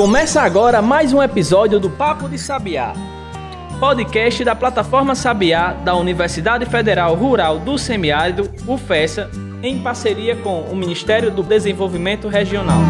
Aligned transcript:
Começa 0.00 0.40
agora 0.40 0.80
mais 0.80 1.12
um 1.12 1.22
episódio 1.22 1.78
do 1.78 1.90
Papo 1.90 2.26
de 2.26 2.38
Sabiá, 2.38 2.94
podcast 3.78 4.42
da 4.42 4.54
plataforma 4.54 5.14
Sabiá 5.14 5.74
da 5.74 5.94
Universidade 5.94 6.64
Federal 6.64 7.14
Rural 7.14 7.58
do 7.58 7.76
Semiárido, 7.76 8.50
UFESA, 8.66 9.30
em 9.62 9.82
parceria 9.82 10.34
com 10.36 10.62
o 10.62 10.74
Ministério 10.74 11.30
do 11.30 11.42
Desenvolvimento 11.42 12.28
Regional. 12.28 12.80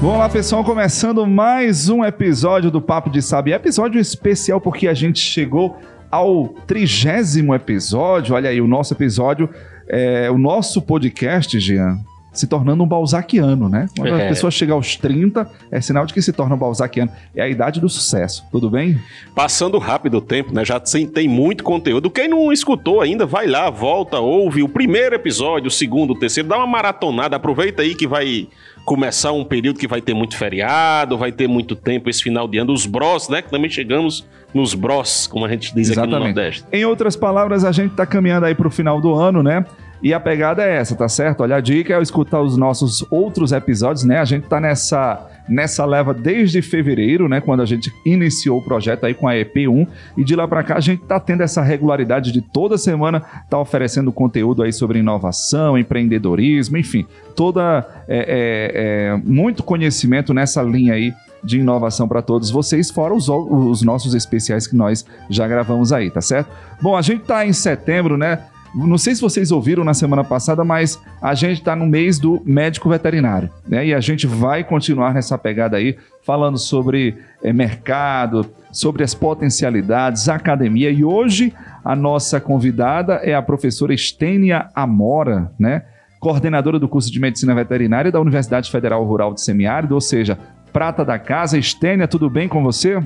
Vamos 0.00 0.18
lá, 0.18 0.28
pessoal, 0.28 0.62
começando 0.62 1.26
mais 1.26 1.88
um 1.88 2.04
episódio 2.04 2.70
do 2.70 2.80
Papo 2.80 3.10
de 3.10 3.20
Sabiá. 3.20 3.56
Episódio 3.56 4.00
especial 4.00 4.60
porque 4.60 4.86
a 4.86 4.94
gente 4.94 5.18
chegou 5.18 5.76
ao 6.08 6.50
trigésimo 6.64 7.52
episódio. 7.52 8.36
Olha 8.36 8.50
aí, 8.50 8.60
o 8.60 8.68
nosso 8.68 8.94
episódio, 8.94 9.50
é, 9.88 10.30
o 10.30 10.38
nosso 10.38 10.80
podcast, 10.80 11.58
Jean, 11.58 11.98
se 12.32 12.46
tornando 12.46 12.82
um 12.82 12.86
balzaquiano, 12.86 13.68
né? 13.68 13.86
Quando 13.96 14.16
É. 14.16 14.24
a 14.26 14.28
pessoa 14.28 14.50
chega 14.50 14.72
aos 14.72 14.96
30, 14.96 15.46
é 15.70 15.80
sinal 15.80 16.06
de 16.06 16.14
que 16.14 16.22
se 16.22 16.32
torna 16.32 16.54
um 16.54 16.58
balzaquiano. 16.58 17.10
É 17.36 17.42
a 17.42 17.48
idade 17.48 17.80
do 17.80 17.88
sucesso. 17.88 18.44
Tudo 18.50 18.70
bem? 18.70 18.98
Passando 19.34 19.76
rápido 19.78 20.16
o 20.18 20.20
tempo, 20.20 20.52
né? 20.54 20.64
Já 20.64 20.80
tem 20.80 21.28
muito 21.28 21.62
conteúdo. 21.62 22.10
Quem 22.10 22.28
não 22.28 22.50
escutou 22.52 23.00
ainda, 23.00 23.26
vai 23.26 23.46
lá, 23.46 23.68
volta, 23.68 24.18
ouve 24.18 24.62
o 24.62 24.68
primeiro 24.68 25.14
episódio, 25.14 25.68
o 25.68 25.70
segundo, 25.70 26.12
o 26.12 26.18
terceiro, 26.18 26.48
dá 26.48 26.56
uma 26.56 26.66
maratonada, 26.66 27.36
aproveita 27.36 27.82
aí 27.82 27.94
que 27.94 28.06
vai 28.06 28.48
começar 28.84 29.30
um 29.32 29.44
período 29.44 29.78
que 29.78 29.86
vai 29.86 30.00
ter 30.00 30.14
muito 30.14 30.36
feriado, 30.36 31.16
vai 31.18 31.30
ter 31.30 31.46
muito 31.46 31.76
tempo 31.76 32.08
esse 32.10 32.22
final 32.22 32.48
de 32.48 32.58
ano. 32.58 32.72
Os 32.72 32.86
bros, 32.86 33.28
né? 33.28 33.42
Que 33.42 33.50
também 33.50 33.70
chegamos 33.70 34.26
nos 34.54 34.74
bros, 34.74 35.26
como 35.26 35.44
a 35.44 35.48
gente 35.48 35.74
diz 35.74 35.90
aqui 35.90 36.00
no 36.00 36.06
Exatamente. 36.06 36.34
Nordeste. 36.34 36.64
Em 36.72 36.84
outras 36.84 37.14
palavras, 37.16 37.64
a 37.64 37.72
gente 37.72 37.94
tá 37.94 38.04
caminhando 38.04 38.46
aí 38.46 38.54
pro 38.54 38.70
final 38.70 39.00
do 39.00 39.14
ano, 39.14 39.42
né? 39.42 39.64
E 40.02 40.12
a 40.12 40.18
pegada 40.18 40.64
é 40.64 40.76
essa, 40.76 40.96
tá 40.96 41.08
certo? 41.08 41.42
Olha, 41.42 41.56
a 41.56 41.60
dica 41.60 41.94
é 41.94 42.02
escutar 42.02 42.42
os 42.42 42.56
nossos 42.56 43.06
outros 43.08 43.52
episódios, 43.52 44.02
né? 44.04 44.18
A 44.18 44.24
gente 44.24 44.48
tá 44.48 44.60
nessa, 44.60 45.28
nessa 45.48 45.84
leva 45.84 46.12
desde 46.12 46.60
fevereiro, 46.60 47.28
né? 47.28 47.40
Quando 47.40 47.62
a 47.62 47.66
gente 47.66 47.92
iniciou 48.04 48.58
o 48.58 48.64
projeto 48.64 49.04
aí 49.04 49.14
com 49.14 49.28
a 49.28 49.34
EP1. 49.34 49.86
E 50.16 50.24
de 50.24 50.34
lá 50.34 50.48
pra 50.48 50.64
cá 50.64 50.76
a 50.76 50.80
gente 50.80 51.04
tá 51.04 51.20
tendo 51.20 51.42
essa 51.42 51.62
regularidade 51.62 52.32
de 52.32 52.42
toda 52.42 52.76
semana 52.76 53.20
tá 53.48 53.58
oferecendo 53.60 54.10
conteúdo 54.10 54.64
aí 54.64 54.72
sobre 54.72 54.98
inovação, 54.98 55.78
empreendedorismo, 55.78 56.76
enfim, 56.76 57.06
toda 57.36 57.86
é, 58.08 58.18
é, 58.18 59.12
é, 59.14 59.16
muito 59.24 59.62
conhecimento 59.62 60.34
nessa 60.34 60.62
linha 60.62 60.94
aí 60.94 61.14
de 61.44 61.58
inovação 61.58 62.06
para 62.06 62.22
todos 62.22 62.50
vocês, 62.50 62.90
fora 62.90 63.14
os, 63.14 63.28
os 63.28 63.82
nossos 63.82 64.14
especiais 64.14 64.66
que 64.66 64.76
nós 64.76 65.04
já 65.28 65.46
gravamos 65.46 65.92
aí, 65.92 66.10
tá 66.10 66.20
certo? 66.20 66.50
Bom, 66.80 66.96
a 66.96 67.02
gente 67.02 67.24
tá 67.24 67.44
em 67.44 67.52
setembro, 67.52 68.16
né? 68.16 68.38
Não 68.74 68.96
sei 68.96 69.14
se 69.14 69.20
vocês 69.20 69.52
ouviram 69.52 69.84
na 69.84 69.92
semana 69.92 70.24
passada, 70.24 70.64
mas 70.64 71.00
a 71.20 71.34
gente 71.34 71.58
está 71.58 71.76
no 71.76 71.86
mês 71.86 72.18
do 72.18 72.40
médico 72.44 72.88
veterinário, 72.88 73.50
né? 73.68 73.86
E 73.86 73.94
a 73.94 74.00
gente 74.00 74.26
vai 74.26 74.64
continuar 74.64 75.12
nessa 75.12 75.36
pegada 75.36 75.76
aí, 75.76 75.96
falando 76.24 76.56
sobre 76.56 77.18
eh, 77.42 77.52
mercado, 77.52 78.46
sobre 78.72 79.04
as 79.04 79.14
potencialidades, 79.14 80.28
academia. 80.28 80.90
E 80.90 81.04
hoje 81.04 81.52
a 81.84 81.94
nossa 81.94 82.40
convidada 82.40 83.14
é 83.16 83.34
a 83.34 83.42
professora 83.42 83.92
Estênia 83.92 84.68
Amora, 84.74 85.52
né? 85.58 85.82
Coordenadora 86.18 86.78
do 86.78 86.88
curso 86.88 87.12
de 87.12 87.20
Medicina 87.20 87.54
Veterinária 87.54 88.10
da 88.10 88.20
Universidade 88.20 88.70
Federal 88.70 89.04
Rural 89.04 89.34
de 89.34 89.42
Semiárido, 89.42 89.94
ou 89.94 90.00
seja, 90.00 90.38
prata 90.72 91.04
da 91.04 91.18
casa. 91.18 91.58
Estênia, 91.58 92.08
tudo 92.08 92.30
bem 92.30 92.48
com 92.48 92.62
você? 92.62 93.02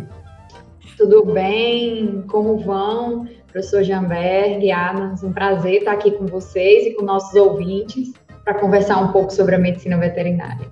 Tudo 0.96 1.24
bem? 1.26 2.24
Como 2.28 2.58
vão? 2.58 3.26
Professor 3.52 3.82
Jamberg, 3.82 4.70
Adams, 4.70 5.22
um 5.22 5.32
prazer 5.32 5.78
estar 5.78 5.92
aqui 5.92 6.10
com 6.10 6.26
vocês 6.26 6.86
e 6.86 6.94
com 6.94 7.04
nossos 7.04 7.34
ouvintes 7.34 8.12
para 8.44 8.54
conversar 8.54 8.98
um 8.98 9.08
pouco 9.08 9.32
sobre 9.32 9.54
a 9.54 9.58
medicina 9.58 9.98
veterinária. 9.98 10.66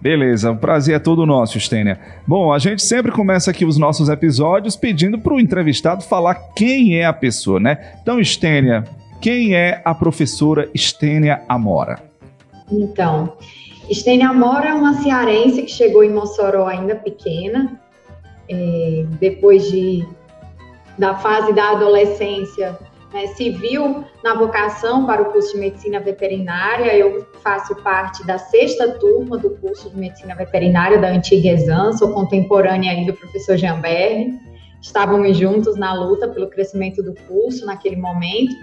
Beleza, 0.00 0.50
o 0.50 0.56
prazer 0.56 0.96
é 0.96 0.98
todo 0.98 1.26
nosso, 1.26 1.58
Estênia. 1.58 2.00
Bom, 2.26 2.52
a 2.52 2.58
gente 2.58 2.82
sempre 2.82 3.12
começa 3.12 3.50
aqui 3.50 3.66
os 3.66 3.76
nossos 3.76 4.08
episódios 4.08 4.74
pedindo 4.74 5.18
para 5.18 5.34
o 5.34 5.40
entrevistado 5.40 6.02
falar 6.02 6.34
quem 6.56 6.96
é 6.96 7.04
a 7.04 7.12
pessoa, 7.12 7.60
né? 7.60 7.94
Então, 8.00 8.18
Estênia, 8.18 8.84
quem 9.20 9.54
é 9.54 9.82
a 9.84 9.94
professora 9.94 10.70
Estênia 10.72 11.42
Amora? 11.46 11.98
Então, 12.72 13.34
Estênia 13.90 14.28
Amora 14.28 14.70
é 14.70 14.74
uma 14.74 14.94
cearense 15.02 15.62
que 15.62 15.70
chegou 15.70 16.02
em 16.02 16.10
Mossoró 16.10 16.66
ainda 16.66 16.94
pequena, 16.94 17.78
é, 18.50 19.04
depois 19.20 19.70
de, 19.70 20.06
da 20.98 21.14
fase 21.14 21.52
da 21.52 21.70
adolescência, 21.70 22.76
né, 23.12 23.28
se 23.28 23.50
viu 23.50 24.04
na 24.22 24.34
vocação 24.34 25.06
para 25.06 25.22
o 25.22 25.26
curso 25.26 25.54
de 25.54 25.60
medicina 25.60 26.00
veterinária. 26.00 26.96
Eu 26.96 27.26
faço 27.42 27.74
parte 27.76 28.26
da 28.26 28.38
sexta 28.38 28.98
turma 28.98 29.38
do 29.38 29.50
curso 29.50 29.90
de 29.90 29.96
medicina 29.96 30.34
veterinária 30.34 30.98
da 30.98 31.08
antiga 31.08 31.50
Exam, 31.50 31.92
sou 31.92 32.12
contemporânea 32.12 32.92
aí 32.92 33.06
do 33.06 33.14
professor 33.14 33.56
Jamberg. 33.56 34.38
Estávamos 34.80 35.36
juntos 35.36 35.76
na 35.76 35.92
luta 35.92 36.26
pelo 36.28 36.48
crescimento 36.48 37.02
do 37.02 37.14
curso 37.28 37.66
naquele 37.66 37.96
momento. 37.96 38.54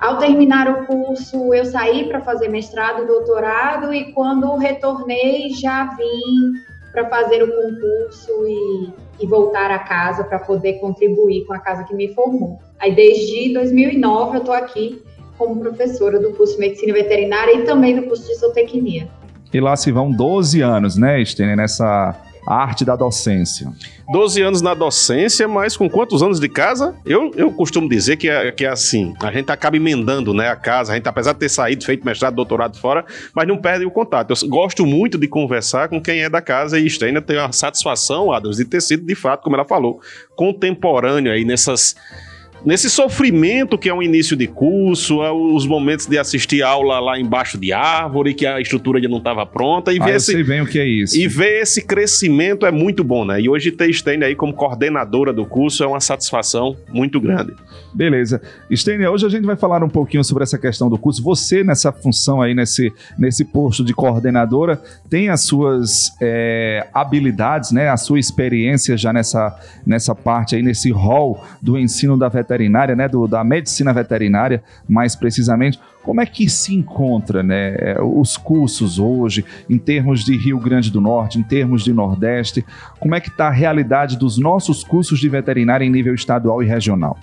Ao 0.00 0.18
terminar 0.18 0.68
o 0.68 0.86
curso, 0.86 1.54
eu 1.54 1.64
saí 1.64 2.08
para 2.08 2.20
fazer 2.20 2.48
mestrado 2.48 3.04
e 3.04 3.06
doutorado, 3.06 3.94
e 3.94 4.12
quando 4.12 4.56
retornei, 4.56 5.50
já 5.50 5.94
vim 5.94 6.71
para 6.92 7.08
fazer 7.08 7.42
o 7.42 7.48
concurso 7.48 8.46
e, 8.46 8.92
e 9.24 9.26
voltar 9.26 9.70
a 9.70 9.78
casa 9.78 10.24
para 10.24 10.38
poder 10.38 10.74
contribuir 10.74 11.46
com 11.46 11.54
a 11.54 11.58
casa 11.58 11.84
que 11.84 11.94
me 11.94 12.12
formou. 12.14 12.58
Aí, 12.78 12.94
desde 12.94 13.52
2009, 13.54 14.36
eu 14.36 14.40
estou 14.40 14.54
aqui 14.54 15.02
como 15.38 15.60
professora 15.60 16.20
do 16.20 16.32
curso 16.32 16.54
de 16.54 16.60
Medicina 16.60 16.92
Veterinária 16.92 17.54
e 17.54 17.64
também 17.64 17.96
do 17.96 18.06
curso 18.06 18.26
de 18.26 18.34
Zootecnia. 18.34 19.08
E 19.52 19.60
lá 19.60 19.76
se 19.76 19.90
vão 19.90 20.10
12 20.10 20.60
anos, 20.60 20.96
né, 20.96 21.20
Estênia, 21.20 21.56
nessa 21.56 22.14
arte 22.46 22.84
da 22.84 22.96
docência. 22.96 23.72
12 24.10 24.42
anos 24.42 24.62
na 24.62 24.74
docência, 24.74 25.46
mas 25.46 25.76
com 25.76 25.88
quantos 25.88 26.22
anos 26.22 26.40
de 26.40 26.48
casa? 26.48 26.94
Eu, 27.04 27.30
eu 27.34 27.52
costumo 27.52 27.88
dizer 27.88 28.16
que 28.16 28.28
é, 28.28 28.50
que 28.50 28.64
é 28.64 28.68
assim, 28.68 29.14
a 29.22 29.32
gente 29.32 29.50
acaba 29.50 29.76
emendando 29.76 30.34
né, 30.34 30.48
a 30.48 30.56
casa, 30.56 30.92
a 30.92 30.96
gente 30.96 31.08
apesar 31.08 31.32
de 31.32 31.38
ter 31.38 31.48
saído, 31.48 31.84
feito 31.84 32.04
mestrado, 32.04 32.34
doutorado 32.34 32.76
fora, 32.78 33.04
mas 33.34 33.46
não 33.46 33.56
perde 33.56 33.84
o 33.84 33.90
contato. 33.90 34.32
Eu 34.32 34.48
gosto 34.48 34.84
muito 34.84 35.16
de 35.16 35.28
conversar 35.28 35.88
com 35.88 36.00
quem 36.00 36.22
é 36.22 36.28
da 36.28 36.42
casa 36.42 36.78
e 36.78 36.86
Estênia 36.86 37.22
tem 37.22 37.38
a 37.38 37.52
satisfação, 37.52 38.32
Adams, 38.32 38.56
de 38.56 38.64
ter 38.64 38.80
sido, 38.80 39.04
de 39.04 39.14
fato, 39.14 39.42
como 39.42 39.56
ela 39.56 39.64
falou, 39.64 40.00
contemporâneo 40.36 41.32
aí 41.32 41.44
nessas 41.44 41.96
nesse 42.64 42.88
sofrimento 42.90 43.76
que 43.78 43.88
é 43.88 43.94
um 43.94 44.02
início 44.02 44.36
de 44.36 44.46
curso, 44.46 45.22
é 45.22 45.30
os 45.32 45.66
momentos 45.66 46.06
de 46.06 46.18
assistir 46.18 46.62
aula 46.62 46.98
lá 47.00 47.18
embaixo 47.18 47.58
de 47.58 47.72
árvore, 47.72 48.34
que 48.34 48.46
a 48.46 48.60
estrutura 48.60 48.98
ainda 48.98 49.08
não 49.08 49.18
estava 49.18 49.44
pronta, 49.46 49.92
e 49.92 49.98
Ah, 50.00 50.04
ver 50.04 50.16
esse, 50.16 50.42
bem 50.44 50.60
o 50.60 50.66
que 50.66 50.78
é 50.78 50.86
isso. 50.86 51.16
e 51.16 51.26
ver 51.28 51.60
esse 51.62 51.84
crescimento 51.84 52.66
é 52.66 52.70
muito 52.70 53.02
bom, 53.04 53.24
né? 53.24 53.40
E 53.40 53.48
hoje 53.48 53.70
ter 53.72 53.92
Stênia 53.92 54.26
aí 54.26 54.34
como 54.34 54.52
coordenadora 54.52 55.32
do 55.32 55.44
curso 55.44 55.82
é 55.84 55.86
uma 55.86 56.00
satisfação 56.00 56.76
muito 56.92 57.20
grande. 57.20 57.52
Beleza. 57.94 58.40
Estênia, 58.70 59.10
hoje 59.10 59.26
a 59.26 59.28
gente 59.28 59.44
vai 59.44 59.56
falar 59.56 59.82
um 59.84 59.88
pouquinho 59.88 60.24
sobre 60.24 60.42
essa 60.42 60.58
questão 60.58 60.88
do 60.88 60.96
curso. 60.96 61.22
Você, 61.22 61.62
nessa 61.62 61.92
função 61.92 62.40
aí, 62.40 62.54
nesse, 62.54 62.92
nesse 63.18 63.44
posto 63.44 63.84
de 63.84 63.92
coordenadora, 63.92 64.80
tem 65.10 65.28
as 65.28 65.42
suas 65.42 66.12
é, 66.20 66.86
habilidades, 66.92 67.70
né? 67.70 67.88
A 67.88 67.96
sua 67.96 68.18
experiência 68.18 68.96
já 68.96 69.12
nessa, 69.12 69.54
nessa 69.86 70.14
parte 70.14 70.56
aí, 70.56 70.62
nesse 70.62 70.90
rol 70.90 71.44
do 71.60 71.78
ensino 71.78 72.16
da 72.16 72.30
veterinária, 72.52 72.94
né? 72.94 73.08
Do, 73.08 73.26
da 73.26 73.42
medicina 73.42 73.92
veterinária, 73.92 74.62
mais 74.88 75.16
precisamente. 75.16 75.80
Como 76.02 76.20
é 76.20 76.26
que 76.26 76.48
se 76.48 76.74
encontra, 76.74 77.42
né? 77.42 77.76
é, 77.78 77.96
Os 78.02 78.36
cursos 78.36 78.98
hoje, 78.98 79.44
em 79.70 79.78
termos 79.78 80.24
de 80.24 80.36
Rio 80.36 80.58
Grande 80.58 80.90
do 80.90 81.00
Norte, 81.00 81.38
em 81.38 81.42
termos 81.42 81.84
de 81.84 81.92
Nordeste, 81.92 82.64
como 82.98 83.14
é 83.14 83.20
que 83.20 83.28
está 83.28 83.48
a 83.48 83.50
realidade 83.50 84.16
dos 84.18 84.38
nossos 84.38 84.84
cursos 84.84 85.18
de 85.18 85.28
veterinária 85.28 85.84
em 85.84 85.90
nível 85.90 86.14
estadual 86.14 86.62
e 86.62 86.66
regional? 86.66 87.16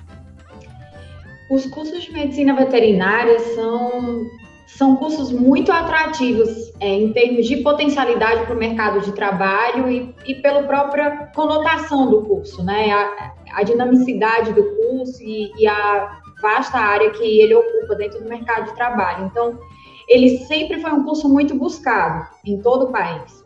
Os 1.50 1.66
cursos 1.66 2.04
de 2.04 2.12
medicina 2.12 2.56
veterinária 2.56 3.40
são, 3.40 4.22
são 4.68 4.96
cursos 4.96 5.32
muito 5.32 5.72
atrativos 5.72 6.50
é, 6.80 6.88
em 6.88 7.12
termos 7.12 7.48
de 7.48 7.58
potencialidade 7.58 8.46
para 8.46 8.56
o 8.56 8.58
mercado 8.58 9.02
de 9.02 9.12
trabalho 9.12 9.90
e, 9.90 10.16
e 10.26 10.36
pela 10.36 10.64
própria 10.64 11.32
conotação 11.36 12.10
do 12.10 12.22
curso, 12.22 12.64
né? 12.64 12.92
A, 12.92 13.34
a 13.54 13.64
dinamicidade 13.64 14.54
do 14.54 14.64
curso 14.64 15.22
e, 15.22 15.52
e 15.58 15.68
a 15.68 16.20
vasta 16.42 16.78
área 16.78 17.10
que 17.12 17.40
ele 17.40 17.54
ocupa 17.54 17.96
dentro 17.96 18.22
do 18.22 18.30
mercado 18.30 18.66
de 18.66 18.76
trabalho. 18.76 19.26
Então, 19.26 19.60
ele 20.08 20.40
sempre 20.46 20.82
foi 20.82 20.92
um 20.92 21.04
curso 21.04 21.30
muito 21.30 21.56
buscado 21.56 22.28
em 22.46 22.62
todo 22.62 22.86
o 22.86 22.92
país. 22.92 23.40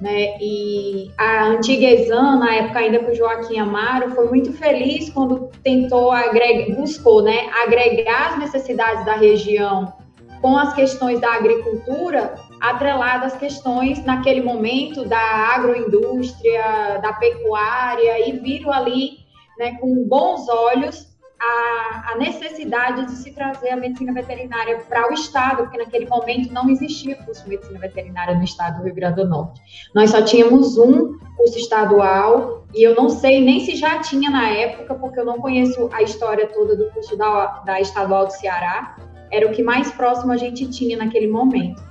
Né? 0.00 0.38
E 0.40 1.10
a 1.18 1.44
antiga 1.44 1.86
Exam, 1.86 2.38
na 2.38 2.54
época 2.54 2.78
ainda 2.78 3.00
com 3.00 3.10
o 3.10 3.14
Joaquim 3.14 3.58
Amaro, 3.58 4.10
foi 4.12 4.28
muito 4.28 4.52
feliz 4.52 5.10
quando 5.10 5.50
tentou 5.62 6.10
agregar, 6.10 6.74
buscou 6.74 7.22
né, 7.22 7.50
agregar 7.62 8.30
as 8.32 8.38
necessidades 8.38 9.04
da 9.04 9.12
região 9.12 9.92
com 10.40 10.56
as 10.56 10.72
questões 10.72 11.20
da 11.20 11.34
agricultura, 11.34 12.34
atreladas 12.60 13.34
às 13.34 13.38
questões, 13.38 14.02
naquele 14.04 14.40
momento, 14.40 15.04
da 15.04 15.18
agroindústria, 15.18 16.98
da 17.02 17.12
pecuária, 17.12 18.26
e 18.26 18.32
viram 18.38 18.72
ali, 18.72 19.18
né, 19.60 19.76
com 19.78 20.04
bons 20.04 20.48
olhos, 20.48 21.06
a, 21.38 22.12
a, 22.12 22.16
necessidade 22.16 23.06
de 23.06 23.12
se 23.12 23.32
trazer 23.32 23.70
a 23.70 23.76
medicina 23.76 24.12
veterinária 24.12 24.78
para 24.88 25.10
o 25.10 25.14
Estado, 25.14 25.64
porque 25.64 25.76
naquele 25.76 26.06
momento 26.06 26.52
não 26.52 26.68
existia 26.70 27.14
curso 27.16 27.44
de 27.44 27.50
medicina 27.50 27.78
veterinária 27.78 28.34
no 28.34 28.42
Estado 28.42 28.78
do 28.78 28.84
Rio 28.84 28.94
Grande 28.94 29.16
do 29.16 29.28
Norte. 29.28 29.60
Nós 29.94 30.10
só 30.10 30.22
tínhamos 30.22 30.78
um 30.78 31.18
curso 31.36 31.58
estadual, 31.58 32.64
e 32.74 32.82
eu 32.82 32.94
não 32.94 33.10
sei 33.10 33.42
nem 33.42 33.60
se 33.60 33.76
já 33.76 33.98
tinha 33.98 34.30
na 34.30 34.48
época, 34.48 34.94
porque 34.94 35.20
eu 35.20 35.24
não 35.26 35.38
conheço 35.38 35.90
a 35.92 36.02
história 36.02 36.46
toda 36.46 36.74
do 36.74 36.90
curso 36.90 37.16
da, 37.16 37.62
da 37.64 37.80
Estadual 37.80 38.26
do 38.26 38.32
Ceará, 38.32 38.96
era 39.30 39.46
o 39.46 39.52
que 39.52 39.62
mais 39.62 39.92
próximo 39.92 40.32
a 40.32 40.38
gente 40.38 40.68
tinha 40.70 40.96
naquele 40.96 41.28
momento. 41.28 41.82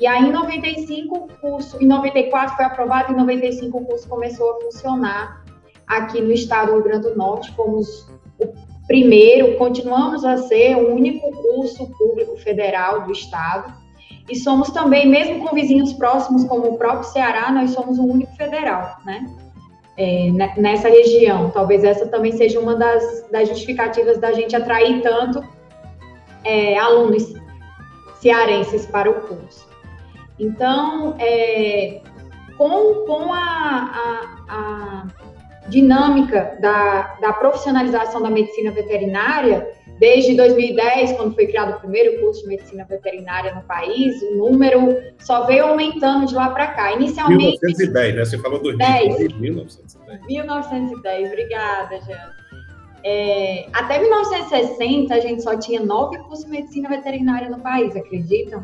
E 0.00 0.06
aí, 0.06 0.24
em 0.24 0.32
95, 0.32 1.14
o 1.14 1.28
curso, 1.40 1.80
em 1.80 1.86
94 1.86 2.56
foi 2.56 2.64
aprovado, 2.64 3.12
em 3.12 3.16
95 3.16 3.78
o 3.78 3.84
curso 3.84 4.08
começou 4.08 4.50
a 4.50 4.60
funcionar 4.62 5.41
aqui 5.98 6.20
no 6.20 6.32
estado 6.32 6.68
do 6.68 6.74
Rio 6.74 6.84
Grande 6.84 7.08
do 7.08 7.16
Norte. 7.16 7.52
Fomos 7.54 8.08
o 8.38 8.48
primeiro, 8.86 9.56
continuamos 9.56 10.24
a 10.24 10.36
ser 10.38 10.76
o 10.76 10.94
único 10.94 11.30
curso 11.30 11.86
público 11.96 12.36
federal 12.36 13.02
do 13.02 13.12
estado. 13.12 13.72
E 14.28 14.36
somos 14.36 14.70
também, 14.70 15.06
mesmo 15.06 15.46
com 15.46 15.54
vizinhos 15.54 15.92
próximos, 15.92 16.44
como 16.44 16.72
o 16.72 16.78
próprio 16.78 17.04
Ceará, 17.04 17.50
nós 17.50 17.70
somos 17.70 17.98
o 17.98 18.04
único 18.04 18.34
federal, 18.36 18.96
né? 19.04 19.26
É, 19.96 20.30
nessa 20.56 20.88
região. 20.88 21.50
Talvez 21.50 21.84
essa 21.84 22.06
também 22.06 22.32
seja 22.32 22.58
uma 22.58 22.74
das, 22.74 23.28
das 23.30 23.48
justificativas 23.48 24.18
da 24.18 24.32
gente 24.32 24.56
atrair 24.56 25.02
tanto 25.02 25.44
é, 26.44 26.78
alunos 26.78 27.34
cearenses 28.20 28.86
para 28.86 29.10
o 29.10 29.14
curso. 29.14 29.68
Então, 30.38 31.14
é, 31.18 32.00
com, 32.56 33.04
com 33.06 33.32
a, 33.32 33.38
a, 33.38 34.44
a 34.48 35.06
dinâmica 35.68 36.56
da, 36.60 37.16
da 37.20 37.32
profissionalização 37.32 38.20
da 38.22 38.30
medicina 38.30 38.70
veterinária, 38.70 39.68
desde 39.98 40.34
2010, 40.34 41.12
quando 41.12 41.34
foi 41.34 41.46
criado 41.46 41.76
o 41.76 41.80
primeiro 41.80 42.20
curso 42.20 42.42
de 42.42 42.48
medicina 42.48 42.84
veterinária 42.84 43.54
no 43.54 43.62
país, 43.62 44.20
o 44.22 44.36
número 44.36 44.96
só 45.20 45.46
veio 45.46 45.66
aumentando 45.66 46.26
de 46.26 46.34
lá 46.34 46.50
para 46.50 46.68
cá. 46.68 46.92
Inicialmente. 46.92 47.58
1910, 47.62 48.14
né? 48.16 48.24
Você 48.24 48.38
falou 48.38 48.60
do 48.60 48.76
10. 48.76 49.34
1910. 49.38 50.26
1910, 50.26 51.28
obrigada, 51.28 52.00
Jean. 52.00 52.32
É, 53.04 53.66
até 53.72 54.00
1960, 54.00 55.14
a 55.14 55.20
gente 55.20 55.42
só 55.42 55.56
tinha 55.56 55.80
nove 55.80 56.18
cursos 56.18 56.44
de 56.44 56.50
medicina 56.50 56.88
veterinária 56.88 57.48
no 57.48 57.60
país, 57.60 57.94
acreditam? 57.96 58.62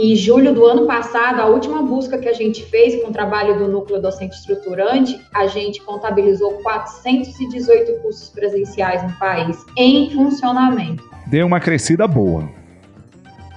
Em 0.00 0.14
julho 0.14 0.54
do 0.54 0.64
ano 0.64 0.86
passado, 0.86 1.40
a 1.40 1.46
última 1.46 1.82
busca 1.82 2.18
que 2.18 2.28
a 2.28 2.32
gente 2.32 2.64
fez 2.66 3.02
com 3.02 3.08
o 3.08 3.12
trabalho 3.12 3.58
do 3.58 3.66
núcleo 3.66 4.00
docente 4.00 4.36
estruturante, 4.36 5.20
a 5.34 5.48
gente 5.48 5.82
contabilizou 5.82 6.52
418 6.62 8.00
cursos 8.00 8.28
presenciais 8.28 9.02
no 9.02 9.12
país 9.18 9.66
em 9.76 10.08
funcionamento. 10.10 11.02
Deu 11.26 11.44
uma 11.48 11.58
crescida 11.58 12.06
boa. 12.06 12.48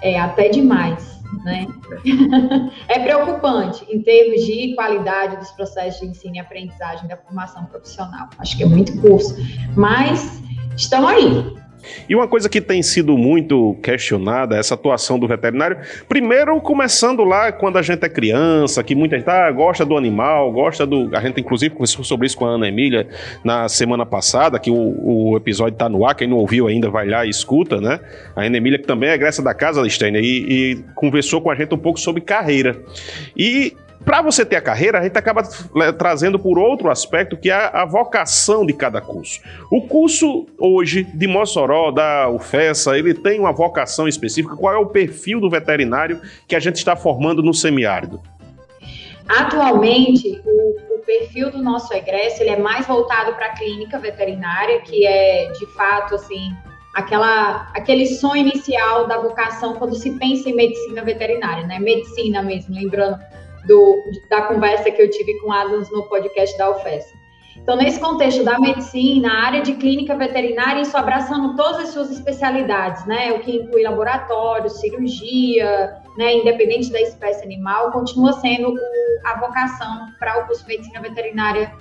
É, 0.02 0.20
até 0.20 0.50
demais. 0.50 1.22
Né? 1.46 1.68
é 2.90 2.98
preocupante 2.98 3.86
em 3.88 4.02
termos 4.02 4.44
de 4.44 4.74
qualidade 4.74 5.38
dos 5.38 5.52
processos 5.52 6.02
de 6.02 6.08
ensino 6.08 6.38
e 6.38 6.40
aprendizagem 6.40 7.08
da 7.08 7.18
formação 7.18 7.66
profissional. 7.66 8.28
Acho 8.40 8.58
que 8.58 8.64
é 8.64 8.66
muito 8.66 9.00
curso, 9.00 9.36
mas 9.76 10.42
estão 10.76 11.08
aí. 11.08 11.61
E 12.08 12.16
uma 12.16 12.28
coisa 12.28 12.50
que 12.50 12.62
tem 12.62 12.82
sido 12.82 13.18
muito 13.18 13.76
questionada, 13.82 14.58
essa 14.58 14.74
atuação 14.74 15.18
do 15.18 15.28
veterinário, 15.28 15.78
primeiro 16.08 16.60
começando 16.62 17.24
lá 17.24 17.52
quando 17.52 17.78
a 17.78 17.82
gente 17.82 18.06
é 18.06 18.10
criança, 18.10 18.84
que 18.84 18.96
muita 18.96 19.18
gente 19.18 19.30
ah, 19.30 19.50
gosta 19.52 19.86
do 19.86 19.98
animal, 19.98 20.52
gosta 20.52 20.86
do. 20.86 21.10
A 21.16 21.22
gente 21.22 21.40
inclusive 21.42 21.74
conversou 21.74 22.04
sobre 22.04 22.28
isso 22.28 22.38
com 22.38 22.46
a 22.46 22.50
Ana 22.50 22.68
Emília 22.68 23.08
na 23.44 23.68
semana 23.70 24.06
passada, 24.06 24.60
que 24.60 24.72
o, 24.72 25.32
o 25.32 25.38
episódio 25.38 25.74
está 25.74 25.90
no 25.90 26.06
ar, 26.06 26.16
quem 26.16 26.28
não 26.28 26.38
ouviu 26.38 26.68
ainda 26.68 26.90
vai 26.90 27.08
lá 27.08 27.26
e 27.26 27.30
escuta, 27.30 27.80
né? 27.80 28.00
A 28.36 28.44
Ana 28.44 28.58
Emília, 28.58 28.80
que 28.80 28.88
também 28.88 29.10
é 29.10 29.14
egressa 29.14 29.42
da 29.42 29.54
casa, 29.54 29.82
Listênia, 29.82 30.20
e, 30.20 30.24
e 30.26 30.84
conversou 30.96 31.42
com 31.42 31.50
a 31.50 31.56
gente 31.56 31.74
um 31.74 31.78
pouco 31.78 32.00
sobre 32.00 32.22
carreira. 32.22 32.80
E 33.36 33.76
para 34.04 34.22
você 34.22 34.46
ter 34.46 34.56
a 34.56 34.62
carreira, 34.62 35.00
a 35.00 35.04
gente 35.04 35.18
acaba 35.18 35.44
trazendo 35.98 36.40
por 36.40 36.58
outro 36.58 36.90
aspecto 36.90 37.38
que 37.38 37.50
é 37.50 37.54
a 37.54 37.86
vocação 37.86 38.66
de 38.66 38.74
cada 38.74 39.00
curso. 39.00 39.42
O 39.72 39.82
curso 39.82 40.48
hoje 40.58 41.04
de 41.04 41.28
Mossoró, 41.28 41.92
da 41.92 42.30
UFESA, 42.30 42.98
ele 42.98 43.14
tem 43.14 43.40
uma 43.40 43.52
vocação 43.52 44.08
específica. 44.08 44.56
Qual 44.56 44.74
é 44.74 44.78
o 44.78 44.88
perfil 44.88 45.40
do 45.40 45.50
veterinário 45.50 46.20
que 46.48 46.56
a 46.56 46.60
gente 46.60 46.78
está 46.78 46.96
formando 46.96 47.44
no 47.44 47.54
semiárido? 47.54 48.22
Atualmente, 49.28 50.42
o, 50.46 50.96
o 50.96 51.00
perfil 51.06 51.52
do 51.52 51.62
nosso 51.62 51.94
egresso 51.94 52.42
ele 52.42 52.50
é 52.50 52.60
mais 52.60 52.86
voltado 52.88 53.34
para 53.34 53.48
a 53.48 53.50
clínica 53.56 54.00
veterinária, 54.00 54.82
que 54.82 55.06
é 55.06 55.52
de 55.52 55.66
fato 55.74 56.16
assim 56.16 56.52
aquela 56.94 57.72
aquele 57.74 58.06
sonho 58.06 58.48
inicial 58.48 59.08
da 59.08 59.18
vocação 59.18 59.76
quando 59.76 59.96
se 59.96 60.12
pensa 60.18 60.50
em 60.50 60.56
medicina 60.56 61.02
veterinária, 61.04 61.66
né? 61.66 61.80
Medicina 61.80 62.42
mesmo, 62.42 62.76
lembrando 62.76 63.18
do, 63.66 64.04
da 64.30 64.44
conversa 64.44 64.90
que 64.92 65.02
eu 65.02 65.10
tive 65.10 65.40
com 65.40 65.52
Adams 65.52 65.90
no 65.92 66.04
podcast 66.04 66.58
da 66.58 66.72
UFES. 66.72 67.14
Então, 67.58 67.76
nesse 67.76 68.00
contexto 68.00 68.44
da 68.44 68.60
medicina, 68.60 69.30
a 69.30 69.46
área 69.46 69.62
de 69.62 69.74
clínica 69.74 70.16
veterinária, 70.16 70.82
isso 70.82 70.98
abraçando 70.98 71.56
todas 71.56 71.84
as 71.84 71.90
suas 71.90 72.10
especialidades, 72.10 73.06
né? 73.06 73.34
O 73.34 73.40
que 73.40 73.58
inclui 73.58 73.84
laboratório, 73.84 74.70
cirurgia, 74.70 76.02
né? 76.18 76.34
Independente 76.38 76.92
da 76.92 77.00
espécie 77.00 77.44
animal, 77.44 77.92
continua 77.92 78.34
sendo 78.34 78.74
a 79.26 79.40
vocação 79.40 80.08
para 80.18 80.40
o 80.40 80.48
curso 80.48 80.64
de 80.64 80.70
medicina 80.70 81.02
veterinária 81.02 81.72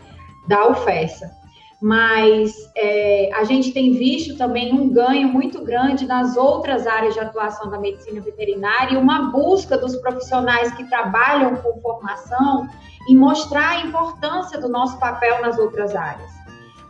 da 0.48 0.68
UFESA 0.68 1.39
mas 1.80 2.70
é, 2.76 3.30
a 3.32 3.44
gente 3.44 3.72
tem 3.72 3.94
visto 3.94 4.36
também 4.36 4.72
um 4.72 4.90
ganho 4.90 5.28
muito 5.28 5.64
grande 5.64 6.06
nas 6.06 6.36
outras 6.36 6.86
áreas 6.86 7.14
de 7.14 7.20
atuação 7.20 7.70
da 7.70 7.78
medicina 7.78 8.20
veterinária 8.20 8.94
e 8.94 8.96
uma 8.98 9.30
busca 9.30 9.78
dos 9.78 9.96
profissionais 9.96 10.70
que 10.74 10.84
trabalham 10.90 11.56
com 11.56 11.80
formação 11.80 12.68
em 13.08 13.16
mostrar 13.16 13.70
a 13.70 13.80
importância 13.80 14.60
do 14.60 14.68
nosso 14.68 14.98
papel 15.00 15.40
nas 15.40 15.58
outras 15.58 15.96
áreas. 15.96 16.30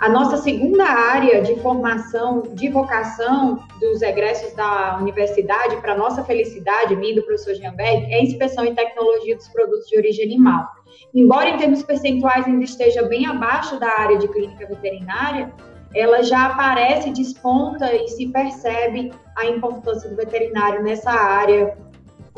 A 0.00 0.08
nossa 0.08 0.38
segunda 0.38 0.84
área 0.84 1.42
de 1.42 1.54
formação, 1.60 2.42
de 2.54 2.70
vocação 2.70 3.62
dos 3.78 4.00
egressos 4.00 4.54
da 4.54 4.96
universidade, 4.98 5.76
para 5.76 5.94
nossa 5.94 6.24
felicidade, 6.24 6.96
minha 6.96 7.14
do 7.14 7.22
professor 7.22 7.54
Gianberg, 7.54 8.12
é 8.12 8.22
inspeção 8.22 8.64
e 8.64 8.74
tecnologia 8.74 9.36
dos 9.36 9.46
produtos 9.48 9.86
de 9.88 9.98
origem 9.98 10.24
animal. 10.24 10.66
Embora 11.14 11.50
em 11.50 11.56
termos 11.56 11.82
percentuais 11.82 12.46
ainda 12.46 12.64
esteja 12.64 13.02
bem 13.04 13.26
abaixo 13.26 13.78
da 13.78 13.88
área 13.88 14.18
de 14.18 14.28
clínica 14.28 14.66
veterinária, 14.66 15.52
ela 15.94 16.22
já 16.22 16.46
aparece, 16.46 17.10
desponta 17.10 17.94
e 17.94 18.06
se 18.08 18.28
percebe 18.28 19.12
a 19.36 19.46
importância 19.46 20.08
do 20.08 20.16
veterinário 20.16 20.82
nessa 20.82 21.10
área 21.10 21.76